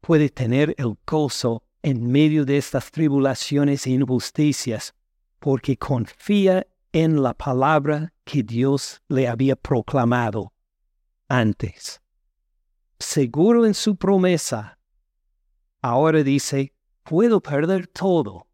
puede 0.01 0.29
tener 0.29 0.75
el 0.77 0.97
gozo 1.07 1.63
en 1.81 2.11
medio 2.11 2.45
de 2.45 2.57
estas 2.57 2.91
tribulaciones 2.91 3.87
e 3.87 3.91
injusticias, 3.91 4.93
porque 5.39 5.77
confía 5.77 6.67
en 6.91 7.21
la 7.23 7.33
palabra 7.33 8.13
que 8.23 8.43
Dios 8.43 9.01
le 9.07 9.27
había 9.27 9.55
proclamado 9.55 10.51
antes. 11.27 12.01
Seguro 12.99 13.65
en 13.65 13.73
su 13.73 13.95
promesa, 13.95 14.78
ahora 15.81 16.23
dice, 16.23 16.73
puedo 17.03 17.41
perder 17.41 17.87
todo, 17.87 18.47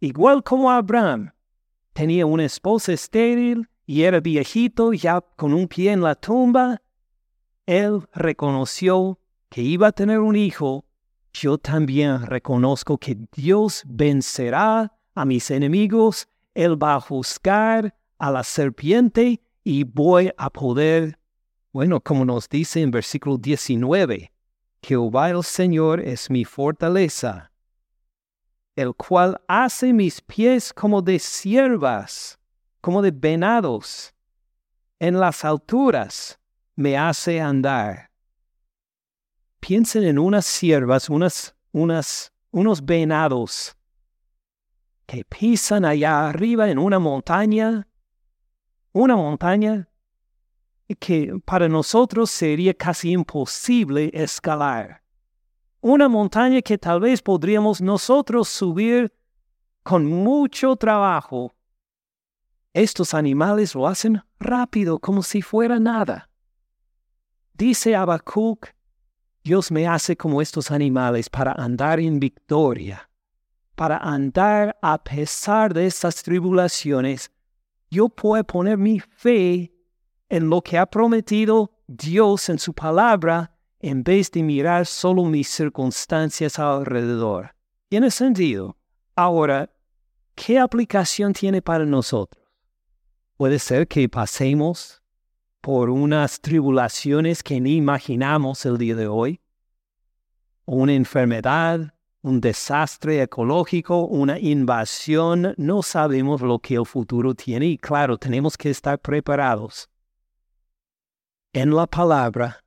igual 0.00 0.42
como 0.42 0.70
Abraham. 0.70 1.32
Tenía 1.92 2.26
una 2.26 2.44
esposa 2.44 2.92
estéril 2.92 3.68
y 3.86 4.02
era 4.02 4.20
viejito 4.20 4.92
ya 4.92 5.20
con 5.20 5.54
un 5.54 5.68
pie 5.68 5.92
en 5.92 6.02
la 6.02 6.14
tumba. 6.14 6.82
Él 7.64 8.06
reconoció 8.12 9.18
que 9.48 9.62
iba 9.62 9.88
a 9.88 9.92
tener 9.92 10.18
un 10.18 10.36
hijo. 10.36 10.84
Yo 11.32 11.58
también 11.58 12.26
reconozco 12.26 12.98
que 12.98 13.16
Dios 13.34 13.82
vencerá 13.86 14.92
a 15.14 15.24
mis 15.24 15.50
enemigos. 15.50 16.28
Él 16.54 16.80
va 16.80 16.96
a 16.96 17.00
juzgar 17.00 17.94
a 18.18 18.30
la 18.30 18.42
serpiente 18.44 19.40
y 19.64 19.84
voy 19.84 20.30
a 20.36 20.50
poder, 20.50 21.18
bueno, 21.72 22.00
como 22.00 22.24
nos 22.24 22.48
dice 22.48 22.82
en 22.82 22.90
versículo 22.90 23.36
19, 23.36 24.32
Jehová 24.82 25.30
el 25.30 25.42
Señor 25.42 26.00
es 26.00 26.30
mi 26.30 26.44
fortaleza, 26.44 27.50
el 28.74 28.94
cual 28.94 29.40
hace 29.48 29.92
mis 29.92 30.20
pies 30.20 30.72
como 30.72 31.02
de 31.02 31.18
siervas, 31.18 32.38
como 32.80 33.02
de 33.02 33.10
venados. 33.10 34.14
En 34.98 35.18
las 35.18 35.44
alturas 35.44 36.38
me 36.74 36.96
hace 36.96 37.40
andar. 37.40 38.10
Piensen 39.60 40.04
en 40.04 40.18
unas 40.18 40.46
siervas, 40.46 41.10
unas, 41.10 41.54
unas, 41.72 42.32
unos 42.50 42.84
venados 42.84 43.76
que 45.06 45.24
pisan 45.24 45.84
allá 45.84 46.28
arriba 46.28 46.68
en 46.68 46.78
una 46.78 46.98
montaña 46.98 47.86
una 48.96 49.14
montaña 49.14 49.90
que 50.94 51.40
para 51.44 51.68
nosotros 51.68 52.30
sería 52.30 52.72
casi 52.72 53.10
imposible 53.10 54.10
escalar. 54.14 55.02
Una 55.80 56.08
montaña 56.08 56.62
que 56.62 56.78
tal 56.78 57.00
vez 57.00 57.20
podríamos 57.22 57.80
nosotros 57.80 58.48
subir 58.48 59.12
con 59.82 60.06
mucho 60.06 60.76
trabajo. 60.76 61.54
Estos 62.72 63.14
animales 63.14 63.74
lo 63.74 63.86
hacen 63.86 64.22
rápido, 64.38 64.98
como 64.98 65.22
si 65.22 65.42
fuera 65.42 65.78
nada. 65.80 66.28
Dice 67.54 67.96
Habacuc, 67.96 68.68
Dios 69.42 69.70
me 69.70 69.86
hace 69.86 70.16
como 70.16 70.42
estos 70.42 70.70
animales 70.70 71.30
para 71.30 71.52
andar 71.52 72.00
en 72.00 72.20
victoria, 72.20 73.08
para 73.74 73.96
andar 73.98 74.76
a 74.82 75.02
pesar 75.02 75.72
de 75.72 75.86
estas 75.86 76.22
tribulaciones 76.22 77.30
yo 77.90 78.08
puedo 78.08 78.42
poner 78.44 78.78
mi 78.78 79.00
fe 79.00 79.72
en 80.28 80.48
lo 80.48 80.62
que 80.62 80.78
ha 80.78 80.86
prometido 80.86 81.72
Dios 81.86 82.48
en 82.48 82.58
su 82.58 82.74
palabra 82.74 83.52
en 83.80 84.02
vez 84.02 84.30
de 84.30 84.42
mirar 84.42 84.86
solo 84.86 85.24
mis 85.24 85.48
circunstancias 85.48 86.58
alrededor. 86.58 87.54
¿Tiene 87.88 88.10
sentido? 88.10 88.76
Ahora, 89.14 89.70
¿qué 90.34 90.58
aplicación 90.58 91.32
tiene 91.32 91.62
para 91.62 91.84
nosotros? 91.84 92.44
Puede 93.36 93.58
ser 93.58 93.86
que 93.86 94.08
pasemos 94.08 95.02
por 95.60 95.90
unas 95.90 96.40
tribulaciones 96.40 97.42
que 97.42 97.60
ni 97.60 97.76
imaginamos 97.76 98.64
el 98.66 98.78
día 98.78 98.96
de 98.96 99.06
hoy, 99.06 99.40
una 100.64 100.94
enfermedad, 100.94 101.94
un 102.22 102.40
desastre 102.40 103.22
ecológico, 103.22 104.06
una 104.06 104.38
invasión, 104.38 105.54
no 105.56 105.82
sabemos 105.82 106.40
lo 106.40 106.58
que 106.58 106.74
el 106.74 106.86
futuro 106.86 107.34
tiene 107.34 107.66
y 107.66 107.78
claro, 107.78 108.18
tenemos 108.18 108.56
que 108.56 108.70
estar 108.70 108.98
preparados 108.98 109.88
en 111.56 111.74
la 111.74 111.86
palabra, 111.86 112.62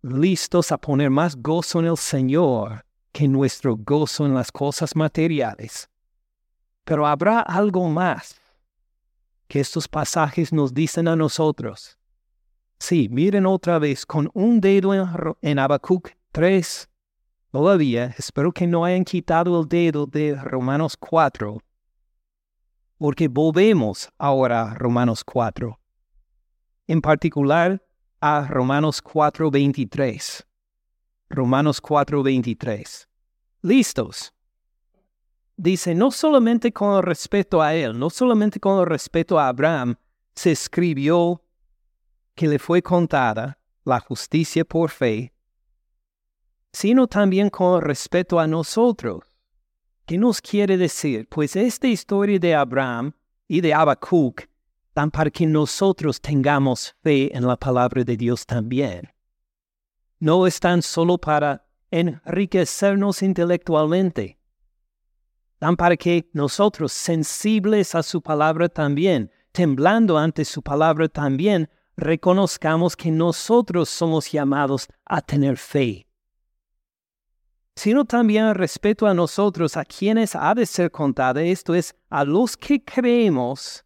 listos 0.00 0.72
a 0.72 0.78
poner 0.78 1.10
más 1.10 1.36
gozo 1.36 1.80
en 1.80 1.84
el 1.84 1.98
Señor 1.98 2.82
que 3.12 3.28
nuestro 3.28 3.76
gozo 3.76 4.24
en 4.24 4.32
las 4.32 4.50
cosas 4.50 4.96
materiales. 4.96 5.90
Pero 6.84 7.06
habrá 7.06 7.40
algo 7.40 7.86
más 7.90 8.40
que 9.48 9.60
estos 9.60 9.86
pasajes 9.86 10.50
nos 10.50 10.72
dicen 10.72 11.08
a 11.08 11.14
nosotros. 11.14 11.98
Sí, 12.78 13.06
miren 13.10 13.44
otra 13.44 13.78
vez 13.78 14.06
con 14.06 14.30
un 14.32 14.62
dedo 14.62 14.94
en, 14.94 15.06
en 15.42 15.58
Habacuc 15.58 16.08
3, 16.32 16.88
Todavía 17.50 18.14
espero 18.16 18.50
que 18.50 18.66
no 18.66 18.86
hayan 18.86 19.04
quitado 19.04 19.60
el 19.60 19.68
dedo 19.68 20.06
de 20.06 20.34
Romanos 20.36 20.96
4, 20.96 21.58
porque 22.96 23.28
volvemos 23.28 24.08
ahora 24.16 24.70
a 24.70 24.74
Romanos 24.74 25.22
4, 25.22 25.78
en 26.86 27.00
particular 27.00 27.82
a 28.20 28.46
Romanos 28.46 29.02
4.23. 29.02 30.44
Romanos 31.30 31.82
4.23. 31.82 33.06
¿Listos? 33.62 34.32
Dice, 35.56 35.94
no 35.94 36.10
solamente 36.10 36.72
con 36.72 37.02
respeto 37.02 37.62
a 37.62 37.74
él, 37.74 37.98
no 37.98 38.10
solamente 38.10 38.58
con 38.58 38.84
respeto 38.86 39.38
a 39.38 39.48
Abraham, 39.48 39.96
se 40.34 40.52
escribió 40.52 41.42
que 42.34 42.48
le 42.48 42.58
fue 42.58 42.82
contada 42.82 43.58
la 43.84 44.00
justicia 44.00 44.64
por 44.64 44.90
fe 44.90 45.34
sino 46.74 47.06
también 47.06 47.50
con 47.50 47.80
respeto 47.80 48.40
a 48.40 48.48
nosotros. 48.48 49.22
¿Qué 50.06 50.18
nos 50.18 50.42
quiere 50.42 50.76
decir? 50.76 51.28
Pues 51.28 51.54
esta 51.54 51.86
historia 51.86 52.38
de 52.40 52.52
Abraham 52.52 53.12
y 53.46 53.60
de 53.60 53.72
Habacuc 53.72 54.42
dan 54.94 55.10
para 55.10 55.30
que 55.30 55.46
nosotros 55.46 56.20
tengamos 56.20 56.94
fe 57.02 57.36
en 57.36 57.46
la 57.46 57.56
palabra 57.56 58.04
de 58.04 58.16
Dios 58.16 58.46
también. 58.46 59.12
No 60.20 60.46
están 60.46 60.82
solo 60.82 61.18
para 61.18 61.66
enriquecernos 61.90 63.22
intelectualmente, 63.22 64.38
dan 65.60 65.76
para 65.76 65.96
que 65.96 66.28
nosotros, 66.32 66.92
sensibles 66.92 67.94
a 67.94 68.02
su 68.02 68.22
palabra 68.22 68.68
también, 68.68 69.30
temblando 69.52 70.16
ante 70.16 70.44
su 70.44 70.62
palabra 70.62 71.08
también, 71.08 71.68
reconozcamos 71.96 72.96
que 72.96 73.10
nosotros 73.10 73.88
somos 73.88 74.30
llamados 74.30 74.88
a 75.04 75.20
tener 75.20 75.56
fe 75.56 76.06
sino 77.76 78.04
también 78.04 78.54
respeto 78.54 79.06
a 79.06 79.14
nosotros, 79.14 79.76
a 79.76 79.84
quienes 79.84 80.36
ha 80.36 80.54
de 80.54 80.66
ser 80.66 80.90
contada, 80.90 81.42
esto 81.42 81.74
es, 81.74 81.94
a 82.08 82.24
los 82.24 82.56
que 82.56 82.82
creemos 82.82 83.83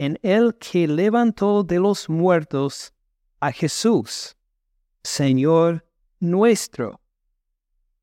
en 0.00 0.18
el 0.22 0.54
que 0.54 0.88
levantó 0.88 1.62
de 1.62 1.78
los 1.78 2.08
muertos 2.08 2.94
a 3.38 3.52
Jesús, 3.52 4.34
Señor 5.02 5.86
nuestro. 6.20 7.02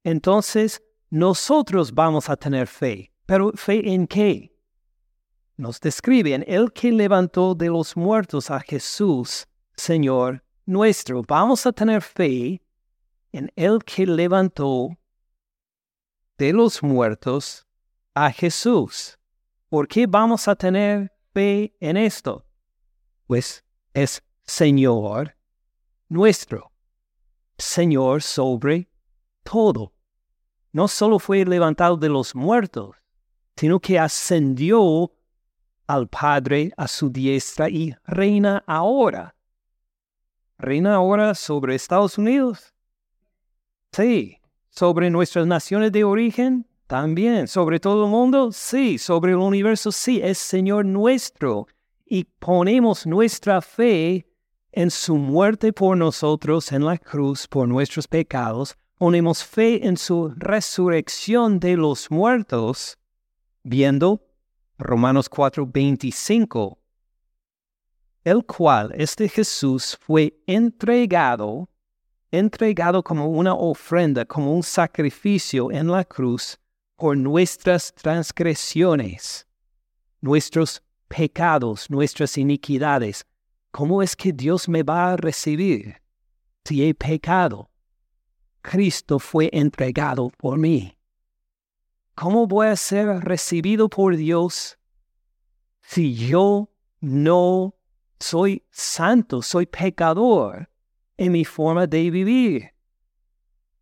Entonces, 0.03 0.83
nosotros 1.09 1.91
vamos 1.91 2.29
a 2.29 2.35
tener 2.35 2.67
fe, 2.67 3.11
pero 3.25 3.51
¿fe 3.55 3.91
en 3.91 4.05
qué? 4.05 4.55
Nos 5.55 5.79
describe 5.79 6.35
en 6.35 6.45
el 6.47 6.71
que 6.71 6.91
levantó 6.91 7.55
de 7.55 7.67
los 7.69 7.97
muertos 7.97 8.51
a 8.51 8.59
Jesús, 8.59 9.47
Señor 9.75 10.43
nuestro. 10.67 11.23
Vamos 11.27 11.65
a 11.65 11.71
tener 11.71 12.03
fe 12.03 12.61
en 13.31 13.51
el 13.55 13.83
que 13.83 14.05
levantó 14.05 14.95
de 16.37 16.53
los 16.53 16.83
muertos 16.83 17.65
a 18.13 18.31
Jesús. 18.31 19.17
¿Por 19.67 19.87
qué 19.87 20.05
vamos 20.05 20.47
a 20.47 20.55
tener 20.55 21.16
en 21.38 21.97
esto? 21.97 22.45
Pues 23.27 23.63
es 23.93 24.23
Señor 24.43 25.38
nuestro, 26.09 26.71
Señor 27.57 28.21
sobre 28.21 28.89
todo. 29.43 29.93
No 30.71 30.88
solo 30.88 31.19
fue 31.19 31.45
levantado 31.45 31.97
de 31.97 32.09
los 32.09 32.35
muertos, 32.35 32.95
sino 33.55 33.79
que 33.79 33.99
ascendió 33.99 35.11
al 35.88 36.07
Padre 36.07 36.71
a 36.77 36.88
su 36.88 37.09
diestra 37.09 37.69
y 37.69 37.95
reina 38.05 38.63
ahora. 38.67 39.35
¿Reina 40.57 40.95
ahora 40.95 41.35
sobre 41.35 41.75
Estados 41.75 42.17
Unidos? 42.17 42.73
Sí, 43.91 44.39
sobre 44.69 45.09
nuestras 45.09 45.47
naciones 45.47 45.91
de 45.91 46.03
origen, 46.03 46.67
también. 46.88 47.47
Sobre 47.47 47.79
todo 47.79 48.05
el 48.05 48.11
mundo, 48.11 48.51
sí. 48.51 48.97
Sobre 48.97 49.33
el 49.33 49.38
universo, 49.38 49.91
sí. 49.91 50.19
Es 50.23 50.38
Señor 50.38 50.85
nuestro. 50.85 51.67
Y 52.05 52.23
ponemos 52.23 53.05
nuestra 53.05 53.61
fe 53.61 54.25
en 54.71 54.89
su 54.89 55.17
muerte 55.17 55.73
por 55.73 55.97
nosotros 55.97 56.71
en 56.71 56.85
la 56.85 56.97
cruz 56.97 57.47
por 57.47 57.67
nuestros 57.67 58.07
pecados. 58.07 58.75
Ponemos 58.97 59.43
fe 59.43 59.85
en 59.85 59.97
su 59.97 60.33
resurrección 60.38 61.59
de 61.59 61.77
los 61.77 62.09
muertos, 62.09 62.97
viendo 63.63 64.21
Romanos 64.77 65.29
4:25. 65.29 66.77
el 68.23 68.45
cual, 68.45 68.91
este 68.95 69.29
Jesús, 69.29 69.97
fue 70.01 70.38
entregado, 70.45 71.69
entregado 72.29 73.01
como 73.01 73.27
una 73.29 73.53
ofrenda, 73.53 74.25
como 74.25 74.53
un 74.53 74.63
sacrificio 74.63 75.71
en 75.71 75.88
la 75.88 76.03
cruz 76.03 76.59
por 76.97 77.15
nuestras 77.15 77.93
transgresiones, 77.93 79.47
nuestros 80.19 80.81
pecados, 81.07 81.89
nuestras 81.89 82.37
iniquidades. 82.37 83.25
¿Cómo 83.71 84.01
es 84.01 84.15
que 84.15 84.33
Dios 84.33 84.67
me 84.67 84.83
va 84.83 85.13
a 85.13 85.17
recibir 85.17 86.01
si 86.65 86.83
he 86.83 86.93
pecado? 86.93 87.69
Cristo 88.61 89.19
fue 89.19 89.49
entregado 89.53 90.29
por 90.37 90.57
mí. 90.57 90.97
¿Cómo 92.15 92.47
voy 92.47 92.67
a 92.67 92.75
ser 92.75 93.07
recibido 93.19 93.87
por 93.87 94.17
Dios 94.17 94.77
si 95.83 96.15
yo 96.15 96.67
no 96.99 97.75
soy 98.19 98.65
santo, 98.71 99.43
soy 99.43 99.67
pecador 99.67 100.67
en 101.15 101.31
mi 101.31 101.45
forma 101.45 101.85
de 101.85 102.09
vivir? 102.09 102.71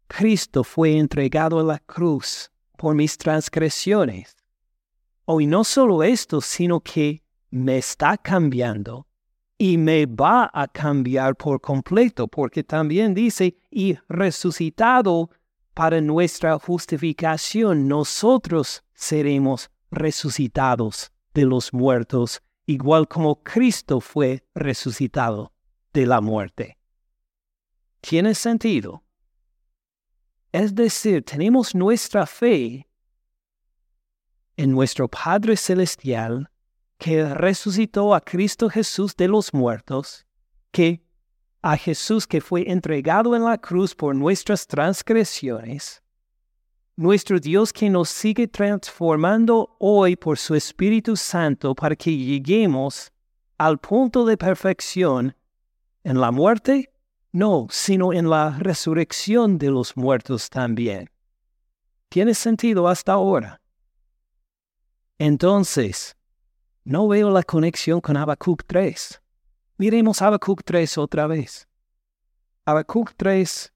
Cristo 0.08 0.66
fue 0.66 0.98
entregado 0.98 1.60
a 1.60 1.64
la 1.64 1.80
cruz 1.80 2.52
por 2.76 2.96
mis 2.96 3.18
transgresiones. 3.18 4.36
Oh, 5.26 5.42
y 5.42 5.48
no 5.48 5.64
solo 5.64 6.04
esto, 6.04 6.42
sino 6.42 6.80
que 6.80 7.24
me 7.50 7.78
está 7.78 8.18
cambiando 8.18 9.08
y 9.58 9.78
me 9.78 10.06
va 10.06 10.50
a 10.54 10.68
cambiar 10.68 11.36
por 11.36 11.62
completo, 11.62 12.28
porque 12.28 12.64
también 12.64 13.14
dice, 13.14 13.58
y 13.72 13.98
resucitado 14.10 15.30
para 15.74 16.02
nuestra 16.02 16.60
justificación, 16.60 17.88
nosotros 17.88 18.84
seremos 18.94 19.70
resucitados 19.92 21.12
de 21.34 21.46
los 21.46 21.74
muertos, 21.74 22.42
igual 22.66 23.08
como 23.08 23.42
Cristo 23.44 24.02
fue 24.02 24.44
resucitado 24.54 25.54
de 25.94 26.06
la 26.06 26.22
muerte. 26.22 26.78
¿Tiene 28.02 28.36
sentido? 28.36 29.05
Es 30.56 30.74
decir, 30.74 31.22
tenemos 31.22 31.76
nuestra 31.76 32.26
fe 32.26 32.88
en 34.56 34.72
nuestro 34.72 35.10
Padre 35.10 35.58
Celestial, 35.58 36.50
que 36.98 37.26
resucitó 37.26 38.16
a 38.16 38.22
Cristo 38.22 38.70
Jesús 38.70 39.18
de 39.18 39.28
los 39.28 39.54
muertos, 39.54 40.26
que 40.72 41.04
a 41.62 41.76
Jesús 41.76 42.26
que 42.26 42.40
fue 42.40 42.72
entregado 42.72 43.36
en 43.36 43.44
la 43.44 43.58
cruz 43.58 43.94
por 43.94 44.16
nuestras 44.16 44.66
transgresiones, 44.66 46.02
nuestro 46.96 47.38
Dios 47.38 47.74
que 47.74 47.90
nos 47.90 48.08
sigue 48.08 48.48
transformando 48.48 49.76
hoy 49.78 50.16
por 50.16 50.38
su 50.38 50.56
Espíritu 50.56 51.18
Santo 51.18 51.76
para 51.76 51.98
que 51.98 52.16
lleguemos 52.16 53.12
al 53.58 53.78
punto 53.78 54.24
de 54.24 54.38
perfección 54.38 55.36
en 56.06 56.22
la 56.22 56.32
muerte, 56.32 56.95
no, 57.36 57.68
sino 57.70 58.14
en 58.14 58.30
la 58.30 58.58
resurrección 58.58 59.58
de 59.58 59.70
los 59.70 59.98
muertos 59.98 60.50
también. 60.50 61.10
¿Tiene 62.08 62.34
sentido 62.34 62.88
hasta 62.88 63.12
ahora? 63.12 63.62
Entonces, 65.20 66.16
no 66.86 67.10
veo 67.10 67.30
la 67.32 67.44
conexión 67.44 68.00
con 68.00 68.16
Habacuc 68.16 68.64
3. 68.66 69.22
Miremos 69.78 70.22
Habacuc 70.22 70.64
3 70.64 70.98
otra 70.98 71.28
vez. 71.28 71.68
Habacuc 72.64 73.12
3, 73.18 73.74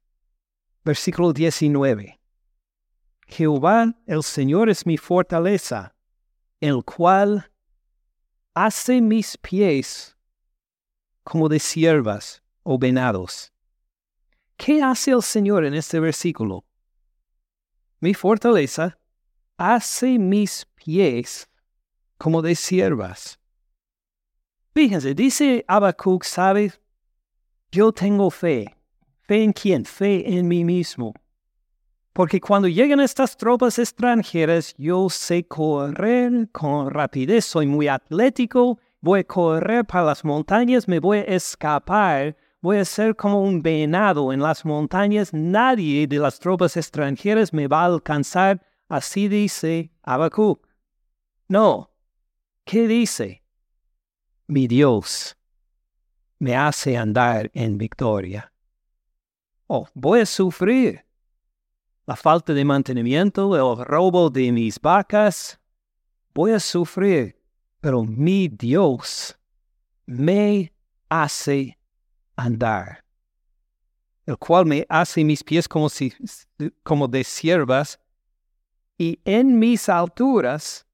versículo 0.86 1.34
19. 1.34 2.18
Jehová 3.28 3.93
el 4.05 4.24
Señor 4.24 4.70
es 4.70 4.86
mi 4.86 4.95
fortaleza, 4.95 5.93
el 6.62 6.82
cual 6.86 7.51
hace 8.53 9.01
mis 9.01 9.38
pies 9.38 10.16
como 11.26 11.49
de 11.49 11.60
siervas 11.60 12.41
o 12.72 12.78
venados. 12.78 13.51
¿Qué 14.55 14.84
hace 14.84 15.09
el 15.09 15.24
Señor 15.24 15.65
en 15.65 15.74
este 15.74 15.99
versículo? 15.99 16.65
Mi 17.99 18.13
fortaleza 18.13 18.99
hace 19.57 20.20
mis 20.20 20.67
pies 20.76 21.49
como 22.20 22.43
de 22.43 22.53
siervas. 22.53 23.39
Fíjense, 24.76 25.15
dice 25.15 25.65
Habacuc, 25.67 26.24
¿sabes? 26.24 26.80
Yo 27.72 27.91
tengo 27.91 28.30
fe. 28.30 28.78
¿Fe 29.24 29.43
en 29.43 29.51
quién? 29.51 29.84
Fe 29.84 30.38
en 30.38 30.47
mí 30.47 30.63
mismo. 30.63 31.15
Porque 32.13 32.39
cuando 32.39 32.67
llegan 32.67 32.99
estas 32.99 33.36
tropas 33.36 33.80
extranjeras, 33.80 34.76
yo 34.78 35.09
sé 35.09 35.43
correr 35.47 36.51
con 36.51 36.91
rapidez, 36.91 37.45
soy 37.45 37.65
muy 37.65 37.88
atlético, 37.88 38.78
voy 39.01 39.22
a 39.22 39.24
correr 39.24 39.86
para 39.86 40.03
las 40.03 40.24
montañas, 40.24 40.88
me 40.88 40.99
voy 40.99 41.17
a 41.17 41.24
escapar, 41.24 42.38
voy 42.62 42.78
a 42.78 42.86
ser 42.86 43.16
como 43.16 43.41
un 43.41 43.62
venado 43.62 44.34
en 44.34 44.41
las 44.41 44.66
montañas, 44.66 45.34
nadie 45.34 46.07
de 46.07 46.20
las 46.20 46.39
tropas 46.39 46.76
extranjeras 46.78 47.53
me 47.53 47.68
va 47.68 47.84
a 47.84 47.86
alcanzar, 47.86 48.66
así 48.88 49.28
dice 49.28 49.91
Habacuc. 50.03 50.68
No. 51.47 51.91
¿Qué 52.66 52.88
dice? 52.88 53.43
Mi 54.47 54.68
Dios 54.68 55.36
me 56.38 56.55
hace 56.55 56.97
andar 56.97 57.49
en 57.53 57.78
victoria. 57.78 58.51
Oh, 59.68 59.88
voy 59.93 60.22
a 60.22 60.26
sufrir 60.26 61.05
la 62.05 62.16
falta 62.16 62.53
de 62.53 62.66
mantenimiento, 62.66 63.55
el 63.55 63.86
robo 63.86 64.30
de 64.30 64.51
mis 64.51 64.80
vacas. 64.80 65.60
Voy 66.34 66.51
a 66.51 66.60
sufrir, 66.60 67.39
pero 67.80 68.03
mi 68.03 68.47
Dios 68.47 69.38
me 70.05 70.74
hace 71.07 71.78
andar, 72.39 73.03
el 74.25 74.37
cual 74.37 74.65
me 74.65 74.85
hace 74.89 75.23
mis 75.23 75.43
pies 75.43 75.67
como, 75.67 75.89
si, 75.89 76.13
como 76.83 77.07
de 77.07 77.23
siervas, 77.23 77.99
y 78.97 79.19
en 79.25 79.57
mis 79.57 79.89
alturas, 79.89 80.85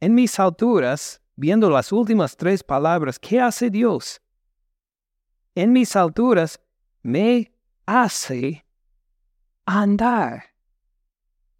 en 0.00 0.14
mis 0.14 0.38
alturas, 0.38 1.20
viendo 1.36 1.70
las 1.70 1.92
últimas 1.92 2.36
tres 2.36 2.62
palabras, 2.62 3.18
¿qué 3.18 3.40
hace 3.40 3.70
Dios? 3.70 4.20
En 5.54 5.72
mis 5.72 5.94
alturas 5.96 6.60
me 7.02 7.52
hace 7.86 8.64
andar. 9.66 10.44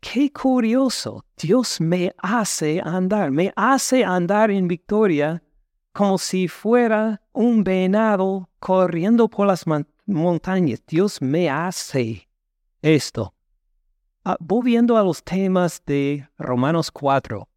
Qué 0.01 0.33
curioso, 0.33 1.25
Dios 1.37 1.81
me 1.81 2.15
hace 2.19 2.81
andar, 2.83 3.31
me 3.31 3.53
hace 3.55 4.03
andar 4.05 4.51
en 4.51 4.67
victoria 4.67 5.43
como 5.93 6.19
si 6.19 6.49
fuera 6.49 7.23
un 7.33 7.65
venado 7.65 8.49
corriendo 8.59 9.29
por 9.29 9.47
las 9.47 9.65
montañas. 10.07 10.83
Dios 10.87 11.21
me 11.21 11.51
hace 11.51 12.29
esto. 12.83 13.35
Ah, 14.25 14.37
volviendo 14.39 14.97
a 14.97 15.03
los 15.03 15.23
temas 15.23 15.83
de 15.87 16.29
Romanos 16.39 16.91
4, 16.91 17.49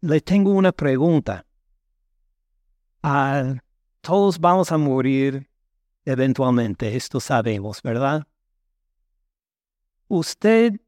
le 0.00 0.20
tengo 0.20 0.52
una 0.52 0.72
pregunta. 0.72 1.44
Ah, 3.02 3.54
todos 4.00 4.38
vamos 4.38 4.70
a 4.70 4.78
morir 4.78 5.48
eventualmente, 6.04 6.94
esto 6.94 7.20
sabemos, 7.20 7.82
¿verdad? 7.82 8.26
Usted 10.08 10.80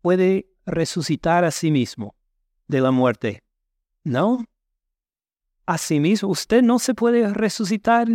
puede 0.00 0.46
resucitar 0.64 1.44
a 1.44 1.50
sí 1.50 1.70
mismo 1.70 2.14
de 2.68 2.80
la 2.80 2.90
muerte. 2.90 3.42
¿No? 4.04 4.44
A 5.66 5.78
sí 5.78 6.00
mismo, 6.00 6.28
usted 6.28 6.62
no 6.62 6.78
se 6.78 6.94
puede 6.94 7.32
resucitar. 7.32 8.08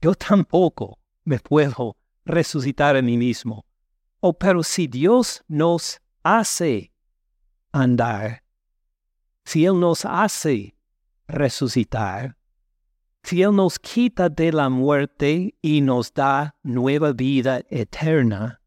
Yo 0.00 0.14
tampoco 0.14 0.98
me 1.24 1.38
puedo 1.38 1.96
resucitar 2.24 2.96
a 2.96 3.02
mí 3.02 3.16
mismo. 3.16 3.64
Oh, 4.20 4.32
pero 4.32 4.62
si 4.62 4.86
Dios 4.86 5.42
nos 5.46 6.00
hace 6.22 6.92
andar, 7.72 8.42
si 9.44 9.64
Él 9.64 9.78
nos 9.78 10.04
hace 10.04 10.76
resucitar, 11.28 12.36
si 13.22 13.42
Él 13.42 13.54
nos 13.54 13.78
quita 13.78 14.28
de 14.28 14.52
la 14.52 14.68
muerte 14.68 15.56
y 15.62 15.80
nos 15.80 16.12
da 16.12 16.56
nueva 16.62 17.12
vida 17.12 17.60
eterna, 17.68 18.60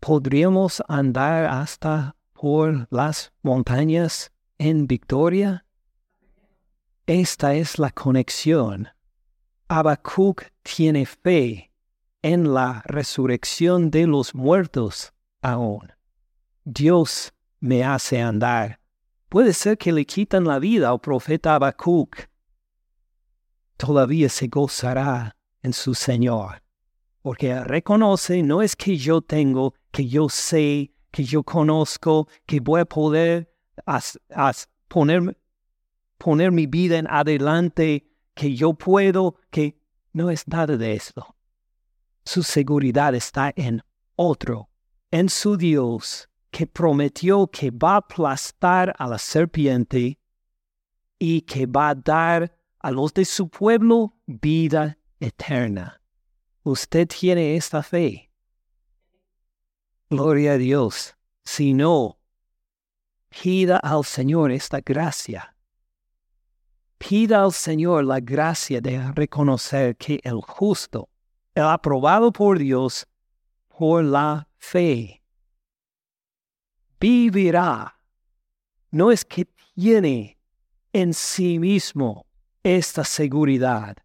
¿podríamos 0.00 0.82
andar 0.88 1.44
hasta 1.46 2.16
por 2.32 2.86
las 2.90 3.32
montañas 3.42 4.30
en 4.58 4.86
victoria? 4.86 5.66
Esta 7.08 7.54
es 7.54 7.78
la 7.78 7.90
conexión. 7.90 8.86
Habacuc 9.66 10.42
tiene 10.62 11.06
fe 11.06 11.72
en 12.20 12.52
la 12.52 12.82
resurrección 12.84 13.90
de 13.90 14.06
los 14.06 14.34
muertos 14.34 15.14
aún. 15.40 15.90
Dios 16.66 17.32
me 17.60 17.82
hace 17.82 18.20
andar. 18.20 18.78
Puede 19.30 19.54
ser 19.54 19.78
que 19.78 19.90
le 19.90 20.04
quitan 20.04 20.44
la 20.44 20.58
vida 20.58 20.90
al 20.90 21.00
profeta 21.00 21.54
Habacuc. 21.54 22.28
Todavía 23.78 24.28
se 24.28 24.48
gozará 24.48 25.34
en 25.62 25.72
su 25.72 25.94
Señor, 25.94 26.62
porque 27.22 27.58
reconoce 27.64 28.42
no 28.42 28.60
es 28.60 28.76
que 28.76 28.98
yo 28.98 29.22
tengo 29.22 29.72
que 29.92 30.06
yo 30.06 30.28
sé, 30.28 30.92
que 31.10 31.24
yo 31.24 31.42
conozco, 31.42 32.28
que 32.44 32.60
voy 32.60 32.82
a 32.82 32.84
poder 32.84 33.50
poner 34.88 35.38
poner 36.18 36.52
mi 36.52 36.66
vida 36.66 36.98
en 36.98 37.06
adelante, 37.08 38.08
que 38.34 38.54
yo 38.54 38.74
puedo, 38.74 39.36
que 39.50 39.80
no 40.12 40.30
es 40.30 40.46
nada 40.46 40.76
de 40.76 40.94
esto. 40.94 41.36
Su 42.24 42.42
seguridad 42.42 43.14
está 43.14 43.52
en 43.56 43.82
otro, 44.16 44.68
en 45.10 45.28
su 45.28 45.56
Dios, 45.56 46.28
que 46.50 46.66
prometió 46.66 47.46
que 47.46 47.70
va 47.70 47.94
a 47.94 47.96
aplastar 47.98 48.94
a 48.98 49.06
la 49.06 49.18
serpiente 49.18 50.18
y 51.18 51.42
que 51.42 51.66
va 51.66 51.90
a 51.90 51.94
dar 51.94 52.56
a 52.80 52.90
los 52.90 53.12
de 53.14 53.24
su 53.24 53.48
pueblo 53.48 54.14
vida 54.26 54.98
eterna. 55.20 56.00
Usted 56.62 57.08
tiene 57.08 57.56
esta 57.56 57.82
fe. 57.82 58.30
Gloria 60.10 60.52
a 60.52 60.58
Dios. 60.58 61.16
Si 61.44 61.74
no, 61.74 62.18
pida 63.28 63.78
al 63.78 64.04
Señor 64.04 64.52
esta 64.52 64.80
gracia. 64.80 65.54
Pida 66.98 67.42
al 67.44 67.52
Señor 67.52 68.04
la 68.04 68.20
gracia 68.20 68.80
de 68.80 69.12
reconocer 69.12 69.96
que 69.96 70.20
el 70.24 70.40
justo, 70.40 71.08
el 71.54 71.64
aprobado 71.64 72.32
por 72.32 72.58
Dios 72.58 73.06
por 73.68 74.02
la 74.02 74.48
fe, 74.58 75.22
vivirá. 76.98 77.94
No 78.90 79.12
es 79.12 79.24
que 79.24 79.46
tiene 79.74 80.38
en 80.92 81.14
sí 81.14 81.58
mismo 81.58 82.26
esta 82.64 83.04
seguridad, 83.04 83.96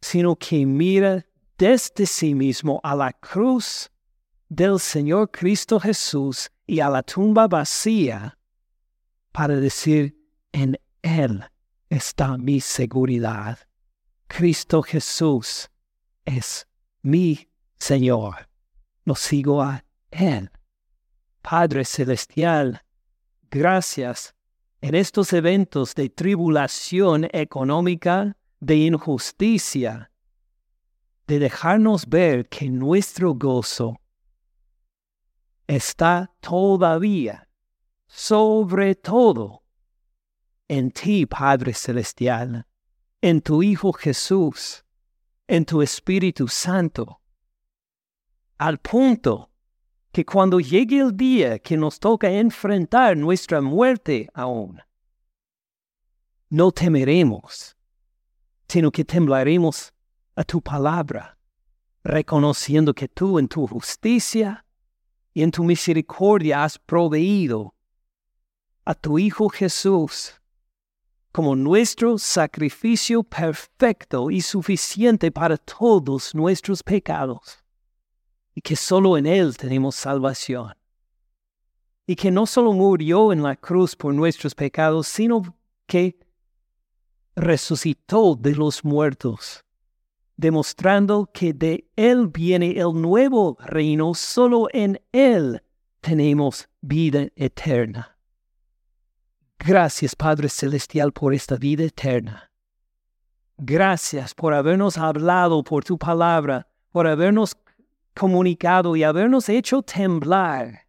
sino 0.00 0.34
que 0.34 0.64
mira 0.64 1.26
desde 1.58 2.06
sí 2.06 2.34
mismo 2.34 2.80
a 2.82 2.94
la 2.94 3.12
cruz 3.12 3.90
del 4.48 4.80
Señor 4.80 5.30
Cristo 5.30 5.78
Jesús 5.78 6.50
y 6.66 6.80
a 6.80 6.88
la 6.88 7.02
tumba 7.02 7.46
vacía 7.46 8.38
para 9.32 9.56
decir, 9.56 10.16
en 10.52 10.78
Él 11.02 11.44
está 11.90 12.38
mi 12.38 12.60
seguridad. 12.60 13.58
Cristo 14.28 14.80
Jesús 14.82 15.68
es 16.24 16.66
mi 17.02 17.48
Señor. 17.78 18.48
Lo 19.04 19.14
sigo 19.16 19.60
a 19.60 19.84
Él. 20.10 20.50
Padre 21.42 21.84
Celestial, 21.84 22.82
gracias 23.50 24.34
en 24.80 24.94
estos 24.94 25.32
eventos 25.32 25.94
de 25.94 26.08
tribulación 26.08 27.28
económica, 27.32 28.36
de 28.60 28.76
injusticia, 28.76 30.10
de 31.26 31.38
dejarnos 31.38 32.06
ver 32.06 32.48
que 32.48 32.68
nuestro 32.68 33.34
gozo 33.34 34.00
está 35.66 36.32
todavía, 36.40 37.48
sobre 38.06 38.94
todo, 38.94 39.59
en 40.70 40.92
ti, 40.92 41.26
Padre 41.26 41.74
Celestial, 41.74 42.64
en 43.20 43.40
tu 43.40 43.60
Hijo 43.60 43.92
Jesús, 43.92 44.84
en 45.48 45.64
tu 45.64 45.82
Espíritu 45.82 46.46
Santo, 46.46 47.20
al 48.56 48.78
punto 48.78 49.50
que 50.12 50.24
cuando 50.24 50.60
llegue 50.60 51.00
el 51.00 51.16
día 51.16 51.58
que 51.58 51.76
nos 51.76 51.98
toca 51.98 52.30
enfrentar 52.30 53.16
nuestra 53.16 53.60
muerte 53.60 54.30
aún, 54.32 54.80
no 56.50 56.70
temeremos, 56.70 57.76
sino 58.68 58.92
que 58.92 59.04
temblaremos 59.04 59.92
a 60.36 60.44
tu 60.44 60.62
palabra, 60.62 61.36
reconociendo 62.04 62.94
que 62.94 63.08
tú 63.08 63.40
en 63.40 63.48
tu 63.48 63.66
justicia 63.66 64.64
y 65.34 65.42
en 65.42 65.50
tu 65.50 65.64
misericordia 65.64 66.62
has 66.62 66.78
proveído 66.78 67.74
a 68.84 68.94
tu 68.94 69.18
Hijo 69.18 69.48
Jesús 69.48 70.39
como 71.32 71.54
nuestro 71.54 72.18
sacrificio 72.18 73.22
perfecto 73.22 74.30
y 74.30 74.40
suficiente 74.40 75.30
para 75.30 75.56
todos 75.56 76.34
nuestros 76.34 76.82
pecados 76.82 77.60
y 78.54 78.60
que 78.60 78.76
solo 78.76 79.16
en 79.16 79.26
Él 79.26 79.56
tenemos 79.56 79.94
salvación. 79.94 80.74
Y 82.06 82.16
que 82.16 82.30
no 82.30 82.46
solo 82.46 82.72
murió 82.72 83.32
en 83.32 83.42
la 83.42 83.56
cruz 83.56 83.94
por 83.94 84.12
nuestros 84.12 84.54
pecados, 84.54 85.06
sino 85.06 85.56
que 85.86 86.18
resucitó 87.36 88.34
de 88.34 88.54
los 88.54 88.84
muertos, 88.84 89.64
demostrando 90.36 91.30
que 91.32 91.52
de 91.52 91.88
Él 91.94 92.28
viene 92.28 92.72
el 92.72 93.00
nuevo 93.00 93.56
reino, 93.60 94.14
solo 94.14 94.66
en 94.72 95.00
Él 95.12 95.62
tenemos 96.00 96.68
vida 96.80 97.28
eterna. 97.36 98.19
Gracias 99.62 100.16
Padre 100.16 100.48
Celestial 100.48 101.12
por 101.12 101.34
esta 101.34 101.56
vida 101.56 101.84
eterna. 101.84 102.50
Gracias 103.58 104.34
por 104.34 104.54
habernos 104.54 104.96
hablado 104.96 105.62
por 105.62 105.84
tu 105.84 105.98
palabra, 105.98 106.66
por 106.90 107.06
habernos 107.06 107.54
comunicado 108.14 108.96
y 108.96 109.02
habernos 109.04 109.50
hecho 109.50 109.82
temblar 109.82 110.86